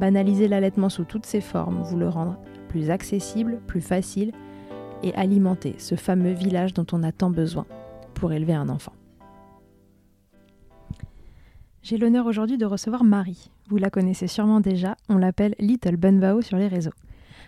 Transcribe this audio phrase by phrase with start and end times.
[0.00, 4.32] banaliser l'allaitement sous toutes ses formes, vous le rendre plus accessible, plus facile
[5.02, 7.66] et alimenter ce fameux village dont on a tant besoin
[8.14, 8.92] pour élever un enfant.
[11.82, 13.50] J'ai l'honneur aujourd'hui de recevoir Marie.
[13.68, 16.90] Vous la connaissez sûrement déjà, on l'appelle Little Bunbao sur les réseaux.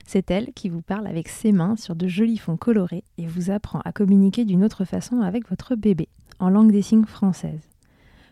[0.06, 3.50] C'est elle qui vous parle avec ses mains sur de jolis fonds colorés et vous
[3.50, 6.08] apprend à communiquer d'une autre façon avec votre bébé,
[6.38, 7.68] en langue des signes française.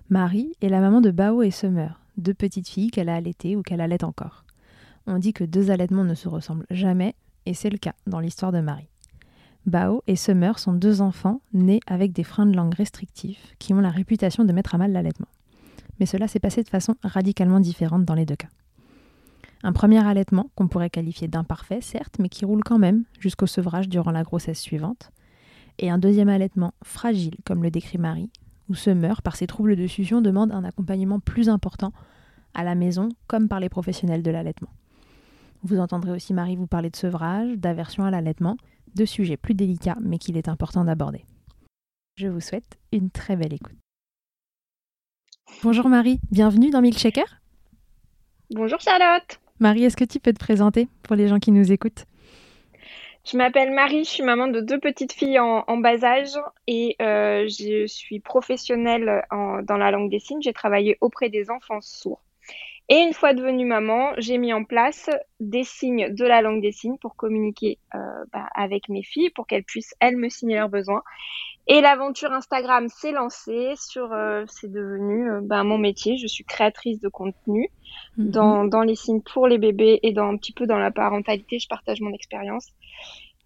[0.08, 3.62] Marie est la maman de Bao et Summer, deux petites filles qu'elle a allaitées ou
[3.62, 4.44] qu'elle allait encore.
[5.06, 7.14] On dit que deux allaitements ne se ressemblent jamais,
[7.46, 8.90] et c'est le cas dans l'histoire de Marie.
[9.66, 13.80] Bao et Summer sont deux enfants nés avec des freins de langue restrictifs qui ont
[13.80, 15.28] la réputation de mettre à mal l'allaitement.
[15.98, 18.48] Mais cela s'est passé de façon radicalement différente dans les deux cas.
[19.62, 23.90] Un premier allaitement qu'on pourrait qualifier d'imparfait, certes, mais qui roule quand même jusqu'au sevrage
[23.90, 25.10] durant la grossesse suivante.
[25.78, 28.30] Et un deuxième allaitement fragile, comme le décrit Marie,
[28.70, 31.92] où Summer, par ses troubles de succion, demande un accompagnement plus important
[32.54, 34.70] à la maison comme par les professionnels de l'allaitement.
[35.62, 38.56] Vous entendrez aussi Marie vous parler de sevrage, d'aversion à l'allaitement,
[38.94, 41.24] de sujets plus délicats mais qu'il est important d'aborder.
[42.16, 43.76] Je vous souhaite une très belle écoute.
[45.62, 47.40] Bonjour Marie, bienvenue dans Milkshaker.
[48.50, 49.40] Bonjour Charlotte.
[49.58, 52.06] Marie, est-ce que tu peux te présenter pour les gens qui nous écoutent?
[53.24, 57.46] Je m'appelle Marie, je suis maman de deux petites filles en, bas âge et euh,
[57.48, 60.42] je suis professionnelle dans la langue des signes.
[60.42, 62.22] J'ai travaillé auprès des enfants sourds.
[62.92, 66.72] Et une fois devenue maman, j'ai mis en place des signes de la langue des
[66.72, 67.98] signes pour communiquer euh,
[68.32, 71.04] bah, avec mes filles, pour qu'elles puissent, elles, me signer leurs besoins.
[71.66, 76.16] Et l'aventure Instagram s'est lancée sur, euh, c'est devenu euh, bah, mon métier.
[76.16, 77.68] Je suis créatrice de contenu
[78.16, 78.30] mhm.
[78.30, 81.58] dans, dans, les signes pour les bébés et dans un petit peu dans la parentalité.
[81.58, 82.66] Je partage mon expérience.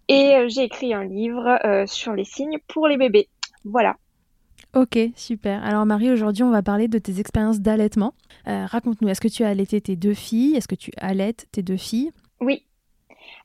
[0.07, 3.27] Et j'ai écrit un livre sur les signes pour les bébés.
[3.63, 3.95] Voilà.
[4.75, 5.63] Ok, super.
[5.63, 8.13] Alors Marie, aujourd'hui, on va parler de tes expériences d'allaitement.
[8.47, 10.57] Euh, raconte-nous, est-ce que tu as allaité tes deux filles?
[10.57, 12.11] Est-ce que tu allaites tes deux filles?
[12.41, 12.65] Oui.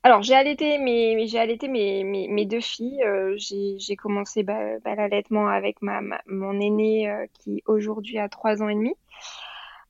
[0.03, 3.03] Alors j'ai allaité mes, j'ai allaité mes, mes, deux filles.
[3.05, 8.63] Euh, j'ai commencé bah, bah, l'allaitement avec ma, mon aînée euh, qui aujourd'hui a trois
[8.63, 8.95] ans et demi.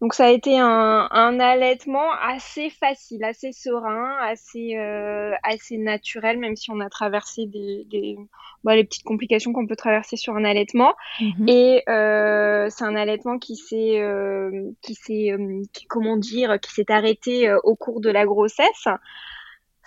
[0.00, 6.38] Donc ça a été un, un allaitement assez facile, assez serein, assez euh, assez naturel,
[6.38, 8.16] même si on a traversé des, des
[8.64, 10.94] bah, les petites complications qu'on peut traverser sur un allaitement.
[11.20, 11.48] Mhm.
[11.48, 16.90] Et euh, c'est un allaitement qui s'est euh, qui s'est euh, comment dire qui s'est
[16.90, 18.88] arrêté au cours de la grossesse.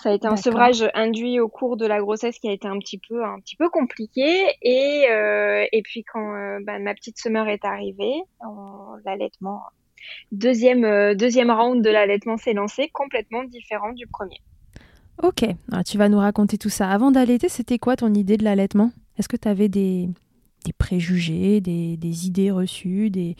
[0.03, 2.77] Ça a été un sevrage induit au cours de la grossesse qui a été un
[2.77, 4.45] petit peu un petit peu compliqué.
[4.61, 8.21] Et euh, et puis quand bah, ma petite semeur est arrivée,
[9.05, 9.61] l'allaitement
[10.31, 14.41] deuxième, euh, deuxième round de l'allaitement s'est lancé, complètement différent du premier.
[15.21, 16.89] Ok, ah, tu vas nous raconter tout ça.
[16.89, 18.91] Avant d'allaiter, c'était quoi ton idée de l'allaitement?
[19.17, 20.09] Est-ce que tu avais des,
[20.65, 23.35] des préjugés, des, des, idées reçues, des,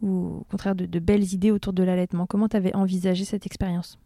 [0.00, 2.26] ou au contraire de, de belles idées autour de l'allaitement?
[2.26, 3.98] Comment tu avais envisagé cette expérience?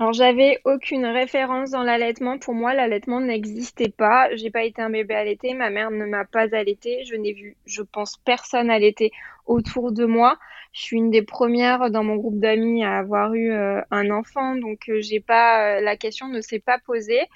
[0.00, 2.38] Alors j'avais aucune référence dans l'allaitement.
[2.38, 4.34] Pour moi, l'allaitement n'existait pas.
[4.34, 5.52] J'ai pas été un bébé allaité.
[5.52, 7.04] Ma mère ne m'a pas allaité.
[7.04, 9.12] Je n'ai vu, je pense, personne allaiter
[9.44, 10.38] autour de moi.
[10.72, 14.88] Je suis une des premières dans mon groupe d'amis à avoir eu un enfant, donc
[15.00, 17.26] j'ai pas la question ne s'est pas posée.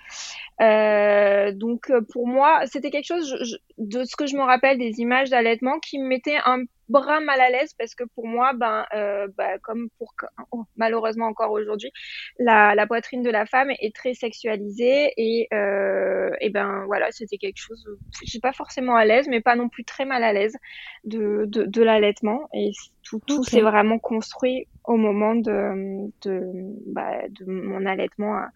[0.61, 5.81] donc pour moi, c'était quelque chose de ce que je me rappelle des images d'allaitement
[5.81, 9.59] qui me mettait un brin mal à l'aise parce que pour moi, ben, euh, ben
[9.63, 10.15] comme pour
[10.53, 11.91] oh, malheureusement encore aujourd'hui,
[12.39, 17.39] la, la, poitrine de la femme est très sexualisée et, euh, et ben voilà, c'était
[17.39, 17.87] quelque chose,
[18.23, 20.57] je suis pas forcément à l'aise, mais pas non plus très mal à l'aise
[21.05, 22.71] de, de, de l'allaitement et
[23.03, 26.43] tout, tout s'est vraiment construit au moment de, de,
[26.87, 28.47] bah, de mon allaitement euh,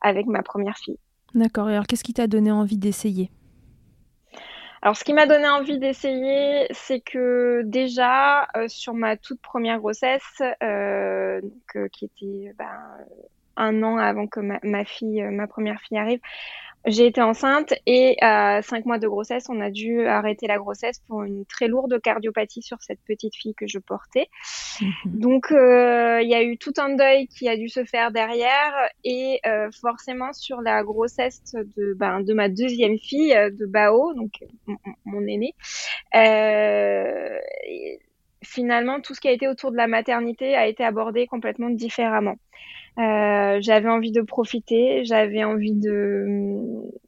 [0.00, 0.98] avec ma première fille.
[1.34, 1.68] D'accord.
[1.68, 3.30] Alors, qu'est-ce qui t'a donné envie d'essayer?
[4.82, 9.78] Alors, ce qui m'a donné envie d'essayer, c'est que déjà, euh, sur ma toute première
[9.78, 12.66] grossesse, euh, donc, euh, qui était ben,
[13.56, 16.20] un an avant que ma, ma fille, ma première fille arrive,
[16.86, 21.00] j'ai été enceinte et à cinq mois de grossesse, on a dû arrêter la grossesse
[21.06, 24.28] pour une très lourde cardiopathie sur cette petite fille que je portais.
[24.80, 24.90] Mhm.
[25.06, 28.74] Donc, euh, il y a eu tout un deuil qui a dû se faire derrière
[29.04, 34.32] et euh, forcément sur la grossesse de, ben, de ma deuxième fille, de Bao, donc
[35.04, 35.54] mon, aîné.
[36.14, 37.38] Euh,
[38.42, 42.36] finalement, tout ce qui a été autour de la maternité a été abordé complètement différemment.
[42.98, 46.56] Euh, j'avais envie de profiter, j'avais envie de,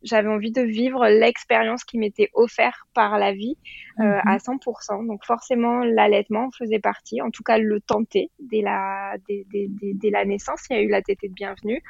[0.05, 3.57] j'avais envie de vivre l'expérience qui m'était offerte par la vie
[3.99, 4.21] euh, mhm.
[4.25, 5.07] à 100%.
[5.09, 10.11] Donc forcément, l'allaitement faisait partie, en tout cas le tenter dès la, dès, dès, dès,
[10.11, 10.63] la naissance.
[10.71, 11.83] Il y a eu la tétée de bienvenue.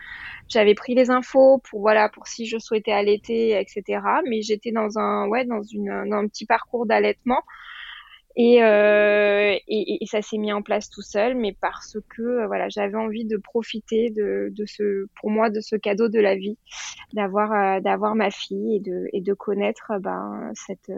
[0.48, 4.00] J'avais pris les infos pour voilà, pour si je souhaitais allaiter, etc.
[4.26, 7.42] Mais j'étais dans un, ouais, dans une, dans un petit parcours d'allaitement
[8.38, 12.68] euh, et, et, ça s'est mis en place tout seul, mais parce que euh, voilà,
[12.68, 16.56] j'avais envie de profiter de, de, ce, pour moi, de ce cadeau de la vie,
[17.12, 20.92] d'avoir euh, d'avoir ma fille et de et de connaître ben cette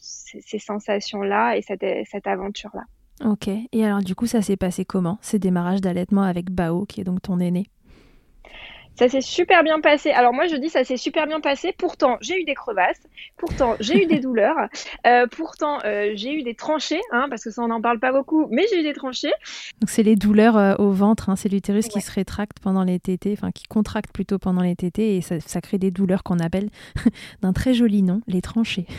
[0.00, 2.82] ces, sensations là et cette cette aventure là.
[3.24, 3.48] Ok.
[3.72, 7.04] Et alors du coup, ça s'est passé comment Ces démarrages d'allaitement avec Bao, qui est
[7.04, 7.66] donc ton aîné?
[8.96, 10.10] Ça s'est super bien passé.
[10.10, 11.74] Alors moi je dis ça s'est super bien passé.
[11.76, 13.00] Pourtant j'ai eu des crevasses.
[13.36, 14.56] Pourtant j'ai eu des douleurs.
[15.06, 18.12] Euh, pourtant euh, j'ai eu des tranchées, hein, parce que ça on n'en parle pas
[18.12, 19.32] beaucoup, mais j'ai eu des tranchées.
[19.80, 23.00] Donc c'est les douleurs euh, au ventre, hein, c'est l'utérus qui se rétracte pendant les
[23.00, 26.38] tétés, enfin qui contracte plutôt pendant les tétés et ça, ça crée des douleurs qu'on
[26.38, 26.70] appelle
[27.42, 28.86] d'un très joli nom, les tranchées.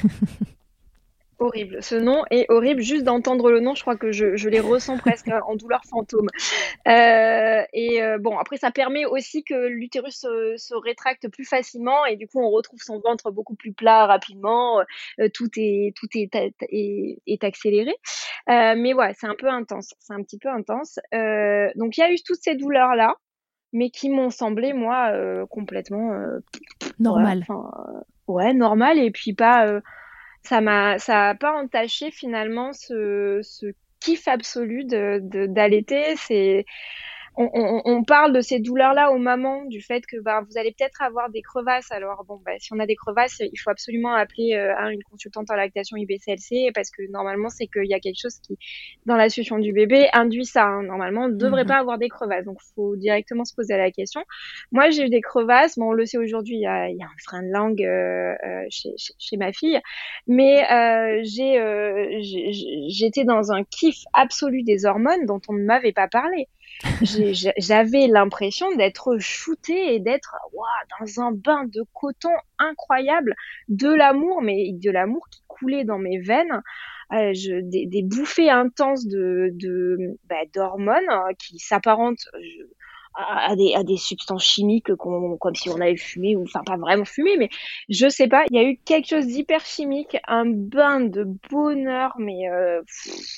[1.38, 1.80] Horrible.
[1.82, 2.82] Ce nom est horrible.
[2.82, 6.30] Juste d'entendre le nom, je crois que je, je les ressens presque en douleur fantôme.
[6.88, 7.45] Euh,
[8.16, 12.28] euh, bon, après, ça permet aussi que l'utérus se, se, rétracte plus facilement et du
[12.28, 14.80] coup, on retrouve son ventre beaucoup plus plat rapidement.
[15.20, 17.94] Euh, tout est tout est, est, est accéléré.
[18.50, 19.94] Euh, mais ouais, c'est un peu intense.
[20.00, 21.00] C'est un petit peu intense.
[21.14, 23.16] Euh, donc, il y a eu toutes ces douleurs là,
[23.74, 25.12] mais qui m'ont semblé moi
[25.50, 26.12] complètement
[27.00, 27.46] normal.
[28.28, 29.82] Ouais, ouais, normal et puis pas
[30.44, 33.66] ça m'a ça a pas entaché finalement ce, ce
[34.00, 36.66] kiff absolu de d'allaiter c'est
[37.38, 41.30] on, parle de ces douleurs-là aux mamans, du fait que bah, vous allez peut-être avoir
[41.30, 41.92] des crevasses.
[41.92, 45.50] Alors bon, bah, si on a des crevasses, il faut absolument appeler euh, une consultante
[45.50, 48.58] en lactation IBCLC parce que normalement c'est qu'il y a quelque chose qui,
[49.06, 50.66] dans la situation du bébé, induit ça.
[50.66, 50.84] Hein.
[50.84, 51.70] Normalement, on ne devrait mhm.
[51.70, 54.24] pas avoir des crevasses, donc faut directement se poser la question.
[54.72, 55.78] Moi, j'ai eu des crevasses.
[55.78, 58.94] Bon, on le sait aujourd'hui, il y a, un frein de langue euh, euh, chez,
[59.20, 59.80] chez, ma fille,
[60.28, 60.66] mais
[61.24, 61.56] j'ai
[62.88, 66.48] j'étais dans un kiff absolu des hormones dont on ne m'avait pas parlé
[67.02, 70.36] j'avais l'impression d'être shootée et d'être
[71.00, 73.36] dans un bain de coton incroyable,
[73.68, 76.62] de l'amour, mais de l'amour qui coulait dans mes veines.
[77.14, 79.54] Euh, des, bouffées intenses de,
[80.28, 82.28] bah, d'hormones euh, qui s'apparentent
[83.16, 87.06] à, des, à des substances chimiques comme si on avait fumé ou enfin pas vraiment
[87.06, 87.50] fumé mais
[87.90, 92.16] je sais pas il y a eu quelque chose d'hyper chimique un bain de bonheur
[92.20, 92.82] mais euh,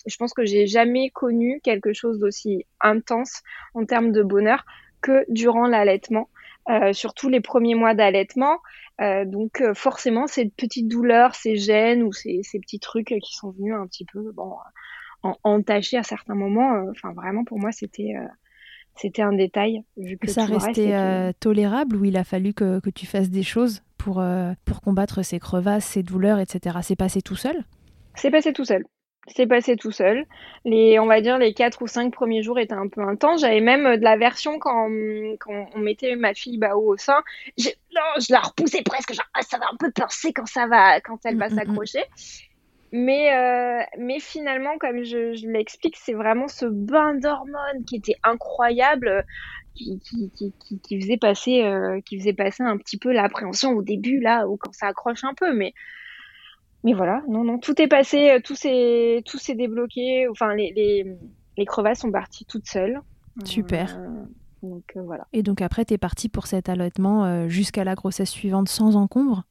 [0.06, 3.42] je pense que j'ai jamais connu quelque chose d'aussi intense
[3.74, 4.66] en termes de bonheur
[5.02, 6.30] que durant l'allaitement
[6.70, 8.60] euh, surtout les premiers mois d'allaitement.
[9.00, 13.36] Euh, donc euh, forcément ces petites douleurs ces gènes ou ces, ces petits trucs qui
[13.36, 14.56] sont venus un petit peu bon
[15.44, 18.16] entacher à certains moments enfin vraiment pour moi c'était
[18.98, 19.84] c'était un détail.
[19.96, 23.44] Vu que ça restait euh, tolérable ou il a fallu que, que tu fasses des
[23.44, 26.78] choses pour, euh, pour combattre ces crevasses, ces douleurs, etc.
[26.82, 27.64] C'est passé tout seul?
[28.16, 28.84] C'est passé tout seul.
[29.36, 30.26] C'est passé tout seul.
[30.64, 33.42] Les, on va dire les quatre ou cinq premiers jours étaient un peu intenses.
[33.42, 34.90] J'avais même euh, de la version quand,
[35.40, 37.22] quand on mettait ma fille bah, au sein.
[37.58, 39.14] Je, non, je la repoussais presque.
[39.14, 41.72] Genre, ah, ça va un peu pincer quand ça va, quand elle va mm, mm,
[41.72, 41.76] mm.
[42.92, 48.16] Mais, euh, mais finalement, comme je, je l'explique, c'est vraiment ce bain d'hormones qui était
[48.24, 49.26] incroyable,
[49.76, 53.82] qui, qui, qui, qui faisait passer, euh, qui faisait passer un petit peu l'appréhension au
[53.82, 55.54] début, là, ou quand ça accroche un peu.
[55.54, 55.74] Mais
[56.84, 60.28] mais voilà, non, non, tout est passé, tout s'est, tout s'est débloqué.
[60.30, 61.18] Enfin, les, les,
[61.58, 63.02] les, crevasses sont parties toutes seules.
[63.44, 64.00] Super.
[64.64, 65.28] donc voilà.
[65.34, 69.44] Et donc après, tu es partie pour cet allaitement jusqu'à la grossesse suivante sans encombre?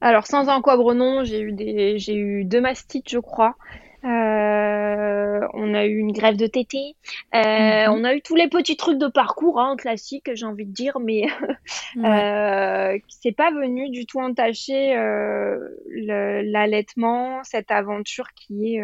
[0.00, 3.56] Alors sans encombre non, j'ai eu des, j'ai eu deux mastites je crois.
[4.04, 6.94] Euh, on a eu une grève de tété.
[7.34, 7.92] Euh, mhm.
[7.92, 10.98] On a eu tous les petits trucs de parcours hein, classiques, j'ai envie de dire,
[11.00, 11.26] mais
[12.04, 18.82] euh, c'est pas venu du tout entacher euh, l'allaitement, cette aventure qui est,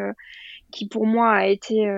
[0.73, 1.89] qui pour moi a été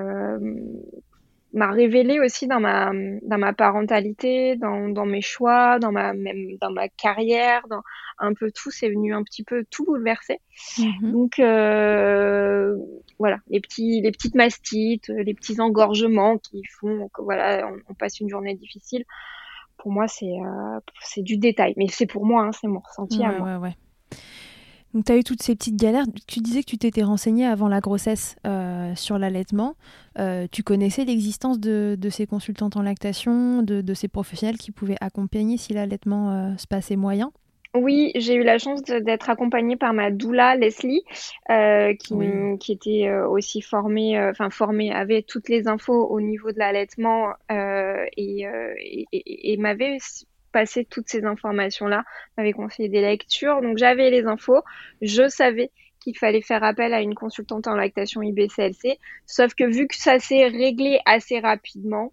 [1.57, 6.57] m'a révélé aussi dans ma dans ma parentalité, dans, dans mes choix, dans ma même
[6.61, 7.83] dans ma carrière, dans
[8.19, 10.41] un peu tout, c'est venu un petit peu tout bouleverser.
[10.79, 11.13] Mhm.
[11.13, 12.77] Donc euh,
[13.19, 18.21] voilà, les petits les petites mastites, les petits engorgements qui font que voilà, on, passe
[18.21, 19.05] une journée difficile.
[19.79, 23.25] Pour moi, c'est euh, c'est du détail, mais c'est pour moi, hein, c'est mon ressenti
[23.25, 23.57] à moi.
[23.57, 23.77] Ouais, ouais.
[24.97, 26.07] Donc, tu as eu toutes ces petites galères.
[26.27, 29.75] Tu disais que tu t'étais renseignée avant la grossesse euh, sur l'allaitement.
[30.19, 35.59] Euh, tu connaissais l'existence de, ces consultantes en lactation, de, ces professionnels qui pouvaient accompagner
[35.59, 37.31] si l'allaitement euh, se passait moyen?
[37.75, 41.03] Oui, j'ai eu la chance d'être accompagnée par ma doula Leslie,
[41.99, 48.47] qui, était aussi formée, enfin formée, avait toutes les infos au niveau de l'allaitement et,
[49.13, 49.99] et m'avait
[50.57, 52.05] passer toutes ces informations-là,
[52.39, 53.61] m'avait conseillé des lectures.
[53.61, 54.63] Donc j'avais les infos,
[55.03, 55.71] je savais
[56.01, 60.19] qu'il fallait faire appel à une consultante en lactation IBCLC, sauf que vu que ça
[60.19, 62.11] s'est réglé assez rapidement,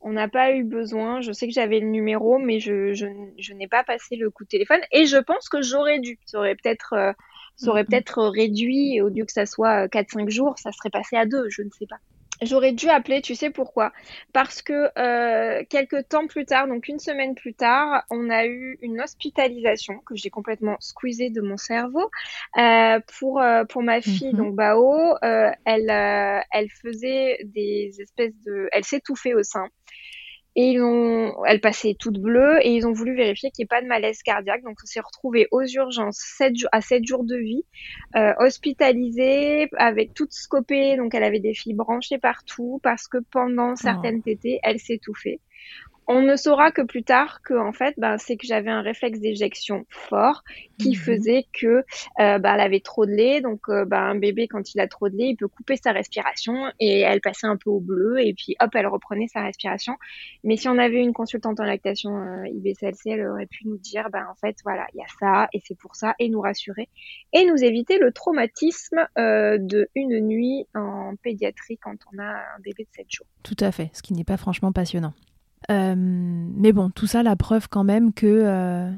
[0.00, 1.20] on n'a pas eu besoin.
[1.20, 4.48] Je sais que j'avais le numéro, mais je, je, n'ai pas passé le coup de
[4.48, 4.80] téléphone.
[4.92, 6.18] Et je pense que j'aurais dû.
[6.24, 7.12] Ça aurait peut-être euh,
[7.60, 7.84] mm-hmm.
[7.84, 11.62] peut-être réduit, au lieu que ça soit 4-5 jours, ça serait passé à 2, je
[11.62, 11.98] ne sais pas.
[12.42, 13.92] J'aurais dû appeler, tu sais pourquoi?
[14.32, 18.78] Parce que euh, quelques temps plus tard, donc une semaine plus tard, on a eu
[18.82, 22.10] une hospitalisation que j'ai complètement squeezée de mon cerveau
[22.58, 24.36] euh, pour euh, pour ma fille, mhm.
[24.36, 25.16] donc Bao.
[25.24, 29.68] Euh, elle euh, elle faisait des espèces de, elle s'étouffait au sein.
[30.58, 33.76] Et ils ont, elle passait toute bleue et ils ont voulu vérifier qu'il n'y ait
[33.76, 34.62] pas de malaise cardiaque.
[34.62, 37.64] Donc, on s'est retrouvé aux urgences 7, à 7 jours de vie,
[38.16, 40.96] euh, hospitalisée, avec toute scopée.
[40.96, 44.24] Donc, elle avait des filles branchées partout parce que pendant certaines oh.
[44.24, 45.40] tétées, elle s'étouffait.
[46.08, 49.18] On ne saura que plus tard que en fait, ben, c'est que j'avais un réflexe
[49.18, 50.44] d'éjection fort
[50.78, 50.94] qui mhm.
[50.94, 51.66] faisait que
[52.20, 53.40] euh, ben, elle avait trop de lait.
[53.40, 55.92] Donc, euh, ben, un bébé quand il a trop de lait, il peut couper sa
[55.92, 59.94] respiration et elle passait un peu au bleu et puis hop, elle reprenait sa respiration.
[60.44, 64.08] Mais si on avait une consultante en lactation euh, IBCLC, elle aurait pu nous dire,
[64.12, 66.88] ben en fait, voilà, il y a ça et c'est pour ça et nous rassurer
[67.32, 72.84] et nous éviter le traumatisme de une nuit en pédiatrie quand on a un bébé
[72.84, 73.26] de 7 jours.
[73.42, 75.12] Tout à fait, ce qui n'est pas franchement passionnant.
[75.70, 78.90] Euh, mais bon, tout ça, la preuve quand même que euh,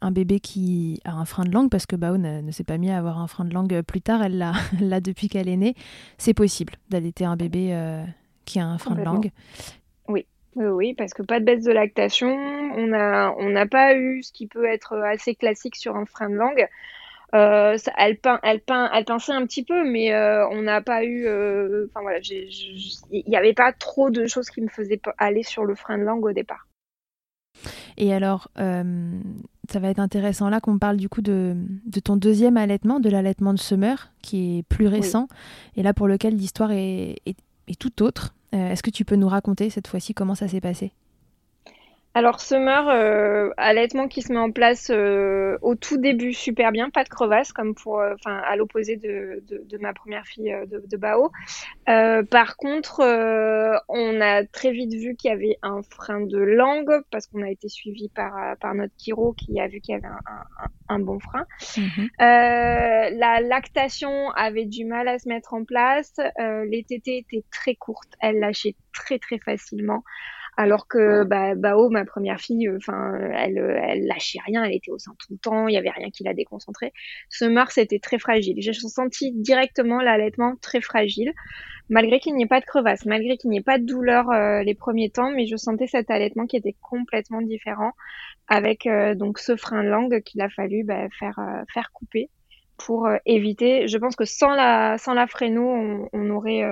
[0.00, 2.90] un bébé qui a un frein de langue, parce que Bao ne, s'est pas mis
[2.90, 5.74] à avoir un frein de langue plus tard, elle l'a depuis qu'elle est née,
[6.18, 8.04] c'est possible d'allaiter un bébé euh,
[8.44, 9.30] qui a un frein de langue.
[10.08, 10.26] Oui.
[10.54, 14.46] Oui, parce que pas de baisse de lactation, on n'a on pas eu ce qui
[14.46, 16.66] peut être assez classique sur un frein de langue.
[17.34, 21.04] Euh, elle, peint, elle, peint, elle pinçait un petit peu, mais euh, on n'a pas
[21.04, 21.26] eu.
[21.26, 25.64] Euh, enfin voilà, il n'y avait pas trop de choses qui me faisaient aller sur
[25.64, 26.66] le frein de langue au départ.
[27.96, 31.56] Et alors, ça va être intéressant là qu'on parle du coup de,
[31.86, 35.28] de ton deuxième allaitement, de l'allaitement de Summer, qui est plus récent,
[35.76, 37.36] et là pour lequel l'histoire est, est,
[37.68, 38.34] est, tout autre.
[38.52, 40.92] Est-ce que tu peux nous raconter cette fois-ci comment ça s'est passé?
[42.16, 46.88] Alors Summer, euh, allaitement qui se met en place euh, au tout début super bien,
[46.88, 50.64] pas de crevasse comme pour, euh, enfin à l'opposé de, de, ma première fille euh,
[50.64, 51.30] de, de Bao.
[51.84, 53.02] par contre,
[53.90, 57.50] on a très vite vu qu'il y avait un frein de langue parce qu'on a
[57.50, 60.20] été suivi par par notre chiro qui a vu qu'il y avait un,
[60.88, 61.44] un, bon frein.
[61.76, 62.08] Mhm.
[62.18, 66.14] la lactation avait du mal à se mettre en place.
[66.38, 70.02] les tétés étaient très courtes, elle lâchait très très facilement.
[70.58, 74.90] Alors que bah, Bao, ma première fille, euh, enfin, elle, elle lâchait rien, elle était
[74.90, 76.92] au sein tout le temps, il y avait rien qui la déconcentrait.
[77.28, 78.56] Ce Mars était très fragile.
[78.58, 81.34] J'ai senti directement l'allaitement très fragile,
[81.90, 84.62] malgré qu'il n'y ait pas de crevasse, malgré qu'il n'y ait pas de douleur euh,
[84.62, 87.92] les premiers temps, mais je sentais cet allaitement qui était complètement différent,
[88.48, 91.38] avec euh, donc ce frein de langue qu'il a fallu bah, faire
[91.72, 92.30] faire couper
[92.78, 93.88] pour éviter.
[93.88, 96.62] Je pense que sans la sans la fréno, on, on aurait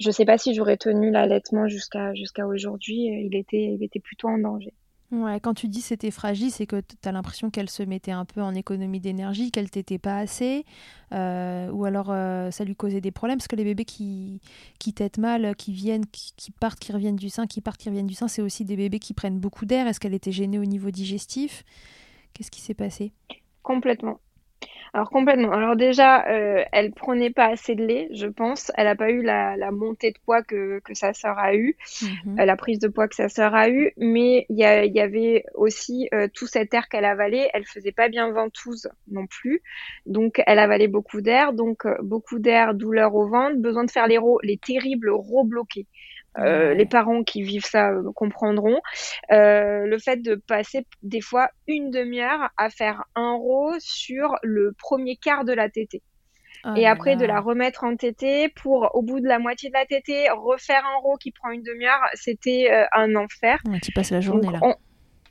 [0.00, 3.06] je sais pas si j'aurais tenu l'allaitement jusqu'à jusqu'à aujourd'hui.
[3.26, 4.72] Il était, il était plutôt en danger.
[5.12, 8.24] Ouais, quand tu dis c'était fragile, c'est que tu as l'impression qu'elle se mettait un
[8.24, 10.64] peu en économie d'énergie, qu'elle t'était pas assez,
[11.12, 14.40] euh, ou alors euh, ça lui causait des problèmes, parce que les bébés qui,
[14.78, 17.88] qui têtent mal, qui viennent, qui, qui, partent, qui reviennent du sein, qui partent, qui
[17.88, 19.88] reviennent du sein, c'est aussi des bébés qui prennent beaucoup d'air.
[19.88, 21.64] Est-ce qu'elle était gênée au niveau digestif?
[22.32, 23.12] Qu'est-ce qui s'est passé?
[23.64, 24.20] Complètement.
[24.92, 25.52] Alors complètement.
[25.52, 28.72] Alors déjà, euh, elle prenait pas assez de lait, je pense.
[28.76, 31.76] Elle a pas eu la, la montée de poids que, que sa sœur a eu,
[32.02, 32.40] mhm.
[32.40, 33.92] euh, la prise de poids que sa sœur a eu.
[33.96, 37.50] Mais il y, y, avait aussi euh, tout cet air qu'elle avalait.
[37.54, 39.62] Elle faisait pas bien ventouse non plus,
[40.06, 41.52] donc elle avalait beaucoup d'air.
[41.52, 45.86] Donc euh, beaucoup d'air, douleur au ventre, besoin de faire les, les terribles ro bloqués.
[46.38, 48.80] Euh, les parents qui vivent ça euh, comprendront.
[49.32, 54.72] Euh, le fait de passer des fois une demi-heure à faire un row sur le
[54.78, 56.02] premier quart de la tétée.
[56.64, 59.74] Oh et après de la remettre en tétée pour au bout de la moitié de
[59.74, 63.58] la tétée refaire un row qui prend une demi-heure, c'était un enfer.
[63.82, 64.60] tu passes la journée là.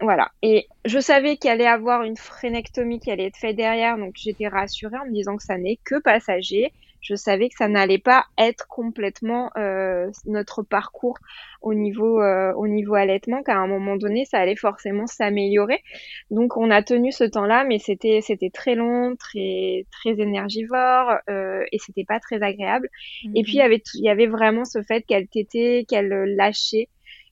[0.02, 0.30] Voilà.
[0.42, 4.48] Et je savais qu'il allait avoir une frénectomie qui allait être faite derrière, donc j'étais
[4.48, 8.26] rassurée en me disant que ça n'est que passager je savais que ça n'allait pas
[8.38, 11.18] être complètement euh, notre parcours
[11.62, 15.84] au niveau euh, au niveau allaitement qu'à un moment donné ça allait forcément s'améliorer.
[16.32, 21.64] Donc on a tenu ce temps-là mais c'était c'était très long très très énergivore euh,
[21.72, 22.90] et c'était pas très agréable.
[23.36, 26.90] Et puis il y avait il y avait vraiment ce fait qu'elle tétait qu'elle lâchait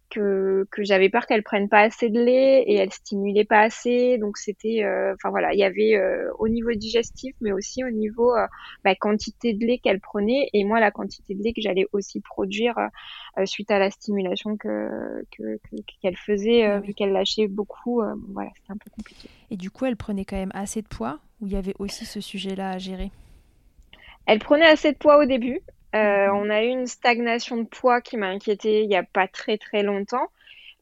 [0.10, 4.18] que, que j'avais peur qu'elle prenne pas assez de lait et elle stimulait pas assez.
[4.18, 7.90] Donc c'était, euh, enfin voilà, il y avait euh, au niveau digestif, mais aussi au
[7.90, 8.48] niveau euh,
[8.84, 12.22] bah, quantité de lait qu'elle prenait et moi la quantité de lait que j'allais aussi
[12.22, 12.76] produire
[13.46, 18.02] suite à la stimulation que qu'elle que, faisait ah vu qu'elle lâchait beaucoup.
[18.30, 19.30] voilà, c'était un peu compliqué.
[19.52, 22.06] Et du coup, elle prenait quand même assez de poids ou il y avait aussi
[22.06, 23.12] ce sujet-là à gérer?
[24.26, 25.62] Elle prenait assez de poids au début.
[25.96, 26.36] Euh, mhm.
[26.36, 29.58] on a eu une stagnation de poids qui m'a inquiétée il n'y a pas très
[29.58, 30.28] très longtemps.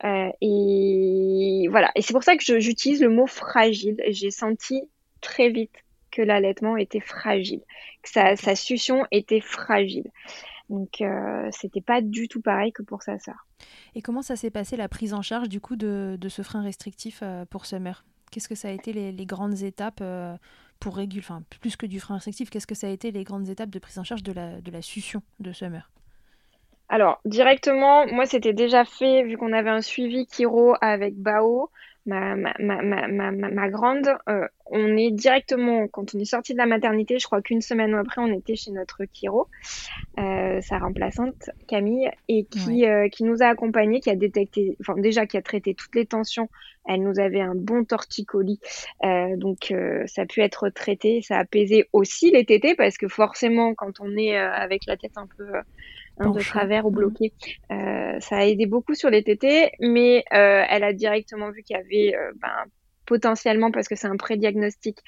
[0.04, 1.92] Euh, et voilà.
[1.96, 4.02] Et c'est pour ça que j'utilise le mot fragile.
[4.08, 4.84] J'ai senti
[5.22, 5.76] très vite
[6.12, 7.62] que l'allaitement était fragile,
[8.02, 10.10] que sa, sa succion était fragile.
[10.70, 13.46] Donc euh, c'était pas du tout pareil que pour sa sœur.
[13.94, 17.20] Et comment ça s'est passé la prise en charge du coup de, ce frein restrictif
[17.22, 18.04] euh, pour Summer?
[18.32, 20.04] Qu'est-ce que ça a été les, grandes étapes
[20.80, 23.50] pour réguler, enfin plus que du frein restrictif, qu'est-ce que ça a été les grandes
[23.50, 25.90] étapes de prise en charge de la, de la succion de Summer?
[26.88, 31.72] Alors, directement, moi, c'était déjà fait, vu qu'on avait un suivi Kiro avec Bao,
[32.06, 34.10] ma, ma, ma, ma, ma grande.
[34.30, 37.94] Euh, on est directement, quand on est sorti de la maternité, je crois qu'une semaine
[37.94, 39.48] après, on était chez notre Kiro,
[40.20, 44.96] euh, sa remplaçante, Camille, et qui, euh, qui nous a accompagnés, qui a détecté, enfin,
[45.00, 46.50] déjà, qui a traité toutes les tensions
[46.86, 48.60] elle nous avait un bon torticolis,
[49.04, 52.98] euh, donc euh, ça a pu être traité, ça a apaisé aussi les tétés parce
[52.98, 55.46] que forcément quand on est euh, avec la tête un peu
[56.20, 56.96] de travers ou mhm.
[56.96, 57.34] bloqué,
[57.70, 62.18] ça a aidé beaucoup sur les tétés, mais elle a directement vu qu'il y avait
[62.42, 62.50] ben,
[63.06, 65.00] potentiellement parce que c'est un prédiagnostic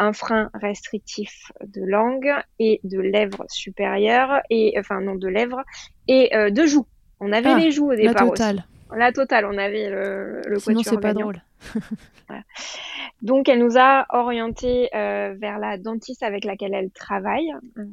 [0.00, 5.62] un frein restrictif de langue et de lèvres supérieures et enfin non de lèvres
[6.08, 6.86] et de joues.
[7.20, 8.24] On avait ah, les joues au départ.
[8.24, 8.64] La totale.
[8.96, 11.42] La totale, on avait le, le Sinon, c'est pas drôle.
[13.22, 17.52] Donc, elle nous a orienté euh, vers la dentiste avec laquelle elle travaille.
[17.78, 17.84] Euh,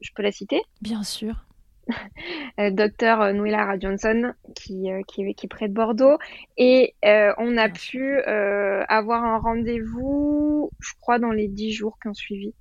[0.00, 0.62] je peux la citer?
[0.80, 1.44] Bien sûr.
[2.60, 6.18] Euh, docteur Nouila Johnson, qui, qui, est près de Bordeaux.
[6.56, 12.14] Et on a pu avoir un rendez-vous, je crois, dans les dix jours qui ont
[12.14, 12.54] suivi.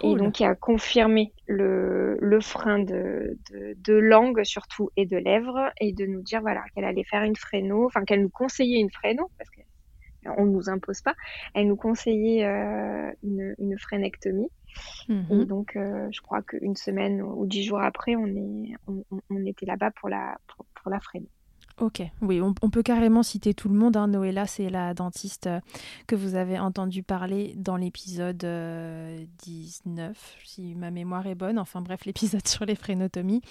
[0.00, 5.16] Et donc, il a confirmé le, le frein de, de, de, langue, surtout, et de
[5.16, 8.80] lèvres, et de nous dire voilà, qu'elle allait faire une fréno, enfin, qu'elle nous conseillait
[8.80, 11.14] une fréno, parce qu'on ne nous impose pas.
[11.54, 14.48] Elle nous conseillait euh, une, une frénectomie.
[15.08, 19.46] Et donc, euh, je crois qu'une semaine ou dix jours après, on, est, on, on
[19.46, 21.26] était là-bas pour la, pour, pour la fréno.
[21.82, 23.96] Ok, oui, on, peut carrément citer tout le monde.
[23.96, 24.06] Hein.
[24.06, 25.58] Noëlla, c'est la dentiste euh,
[26.06, 29.26] que vous avez entendu parler dans l'épisode 19,
[29.98, 30.12] euh,
[30.44, 31.58] si ma mémoire est bonne.
[31.58, 33.42] Enfin bref, l'épisode sur les frénotomies.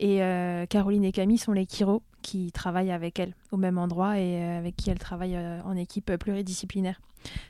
[0.00, 4.18] Et euh, Caroline et Camille sont les chiro qui travaillent avec elle au même endroit
[4.18, 7.00] et avec qui elle travaille en équipe pluridisciplinaire.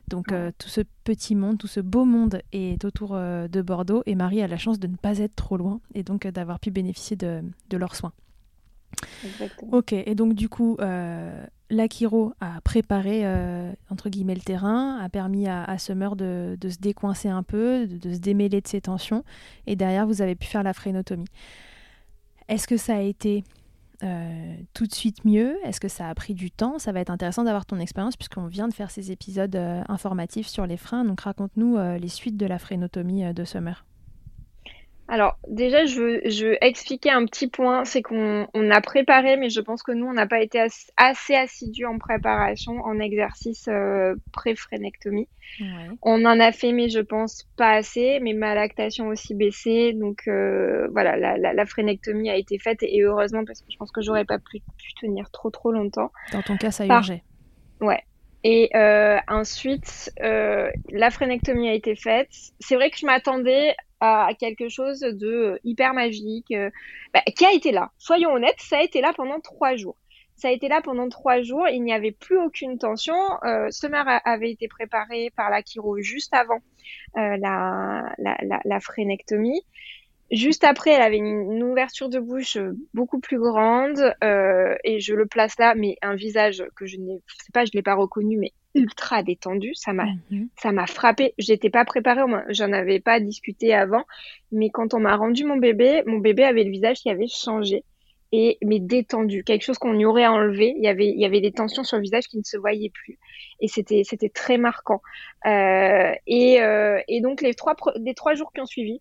[0.08, 4.42] Donc tout ce petit monde, tout ce beau monde est autour de Bordeaux et Marie
[4.42, 7.42] a la chance de ne pas être trop loin et donc d'avoir pu bénéficier de
[7.72, 8.12] leurs soins.
[9.72, 15.08] Ok, et donc du coup, euh, l'Akiro a préparé euh, entre guillemets le terrain, a
[15.08, 19.24] permis à, Summer de, se décoincer un peu, de, se démêler de ses tensions,
[19.66, 21.26] et derrière vous avez pu faire la frénotomie.
[22.48, 23.44] Est-ce que ça a été
[24.02, 25.56] euh, tout de suite mieux?
[25.64, 26.78] Est-ce que ça a pris du temps?
[26.78, 29.56] Ça va être intéressant d'avoir ton expérience puisqu'on vient de faire ces épisodes
[29.88, 31.04] informatifs sur les freins.
[31.04, 33.84] Donc raconte-nous les suites de la frénotomie de Summer.
[35.08, 39.36] Alors déjà, je veux, je veux expliquer un petit point, c'est qu'on on a préparé,
[39.36, 40.60] mais je pense que nous, on n'a pas été
[40.96, 45.28] assez assidus en préparation, en exercice euh, pré-frénectomie.
[46.02, 50.22] On en a fait, mais je pense pas assez, mais ma lactation aussi baissé, donc
[50.26, 53.92] euh, voilà, la, la, la, frénectomie a été faite et heureusement parce que je pense
[53.92, 56.10] que j'aurais pas pu, pu, tenir trop trop longtemps.
[56.32, 57.22] Dans ton cas, ça urgeait.
[57.80, 58.02] Ouais,
[58.42, 62.28] Et euh, ensuite, euh, la phrénectomie a été faite.
[62.58, 66.70] C'est vrai que je m'attendais à quelque chose de hyper magique, euh,
[67.14, 67.90] bah, qui a été là.
[67.98, 69.96] Soyons honnêtes, ça a été là pendant trois jours.
[70.36, 71.66] Ça a été là pendant trois jours.
[71.68, 73.16] Il n'y avait plus aucune tension.
[73.44, 76.60] Euh, Summer avait été préparé par la chiro juste avant
[77.16, 79.62] euh, la, la, la, phrénectomie.
[80.30, 85.14] Juste après, elle avait une, ouverture de bouche euh, beaucoup plus grande euh, et je
[85.14, 88.36] le place là, mais un visage que je n'ai, sais pas, je l'ai pas reconnu,
[88.36, 89.74] mais ultra détendu.
[89.74, 90.48] Ça m'a, mhm.
[90.56, 91.34] ça m'a frappé.
[91.38, 94.04] J'étais pas préparée, j'en avais pas discuté avant,
[94.52, 97.84] mais quand on m'a rendu mon bébé, mon bébé avait le visage qui avait changé
[98.32, 100.74] et mais détendu, quelque chose qu'on y aurait enlevé.
[100.76, 102.90] Il y avait, il y avait des tensions sur le visage qui ne se voyaient
[102.90, 103.18] plus
[103.60, 105.00] et c'était, c'était très marquant.
[105.46, 109.00] Euh, et, euh, et donc les trois, les trois jours qui ont suivi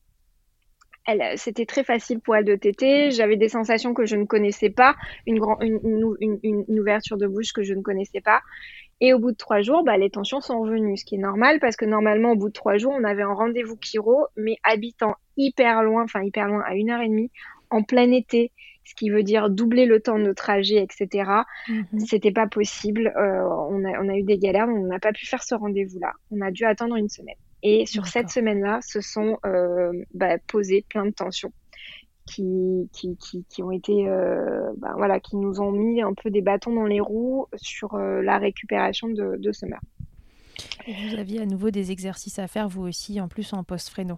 [1.08, 3.12] elle, c'était très facile pour elle de téter.
[3.12, 5.80] J'avais des sensations que je ne connaissais pas, une, grand, une,
[6.20, 8.42] une, une, ouverture de bouche que je ne connaissais pas.
[9.02, 11.60] Et au bout de trois jours, bah, les tensions sont revenues, ce qui est normal
[11.60, 15.16] parce que normalement, au bout de trois jours, on avait un rendez-vous chiro, mais habitant
[15.38, 17.30] hyper loin, enfin hyper loin, à une heure et demie,
[17.70, 18.52] en plein été,
[18.86, 21.30] ce qui veut dire doubler le temps de trajet, etc.
[21.68, 22.00] Mhm.
[22.00, 23.14] C'était pas possible.
[23.18, 26.14] Euh, on, a, on a eu des galères, on n'a pas pu faire ce rendez-vous-là.
[26.32, 27.36] On a dû attendre une semaine.
[27.64, 31.52] Et sur cette semaine-là, se sont euh, bah, posées plein de tensions
[32.26, 36.30] qui, qui, qui, qui ont été, euh, bah, voilà, qui nous ont mis un peu
[36.30, 39.80] des bâtons dans les roues sur euh, la récupération de, de Summer.
[40.88, 44.18] vous aviez à nouveau des exercices à faire, vous aussi, en plus en post-fréno.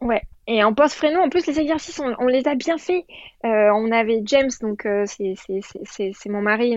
[0.00, 3.04] Ouais, et en post-fréno, en plus, les exercices, on, les a bien faits.
[3.44, 6.76] Euh, on avait James, donc euh, c'est mon mari.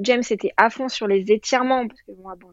[0.00, 2.48] James était à fond sur les étirements, parce que moi, bon,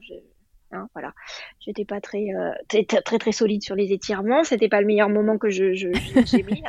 [0.71, 1.13] Hein, voilà,
[1.59, 4.43] j'étais pas très, euh, très, très très solide sur les étirements.
[4.43, 6.63] C'était pas le meilleur moment que je j'ai mis.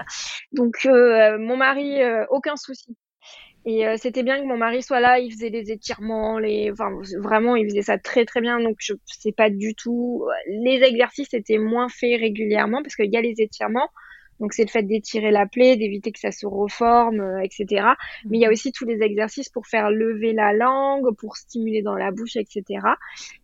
[0.52, 2.96] Donc euh, mon mari, euh, aucun souci.
[3.68, 5.18] Et c'était bien que mon mari soit là.
[5.18, 8.60] Il faisait les étirements, les, enfin vraiment, il faisait ça très très bien.
[8.60, 10.24] Donc je sais pas du tout.
[10.46, 13.88] Les exercices étaient moins faits régulièrement parce qu'il y a les étirements.
[14.40, 17.86] Donc c'est le fait d'étirer la plaie, d'éviter que ça se reforme, euh, etc.
[18.26, 18.52] Mais il y a mhm.
[18.52, 22.64] aussi tous les exercices pour faire lever la langue, pour stimuler dans la bouche, etc.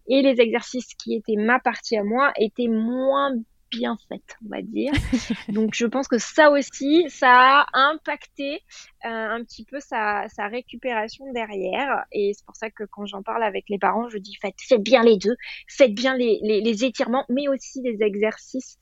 [0.09, 3.33] Et les exercices qui étaient ma partie à moi étaient moins
[3.73, 4.93] bien faite, on va dire.
[5.49, 8.63] Donc je pense que ça aussi, ça a impacté
[9.05, 12.05] euh, un petit peu sa, sa, récupération derrière.
[12.13, 14.83] Et c'est pour ça que quand j'en parle avec les parents, je dis faites, faites
[14.83, 15.37] bien les deux,
[15.69, 18.79] faites bien les, les, les étirements, mais aussi les exercices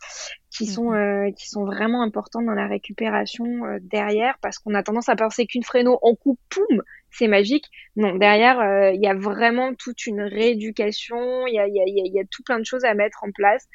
[0.51, 1.29] qui sont, mhm.
[1.29, 5.17] euh, qui sont vraiment importants dans la récupération euh, derrière, parce qu'on a tendance à
[5.17, 7.67] penser qu'une fréno, on coupe, poum, c'est magique.
[7.97, 12.21] Non, derrière, il y a vraiment toute une rééducation, il y a, y, a, y
[12.21, 13.67] a, tout plein de choses à mettre en place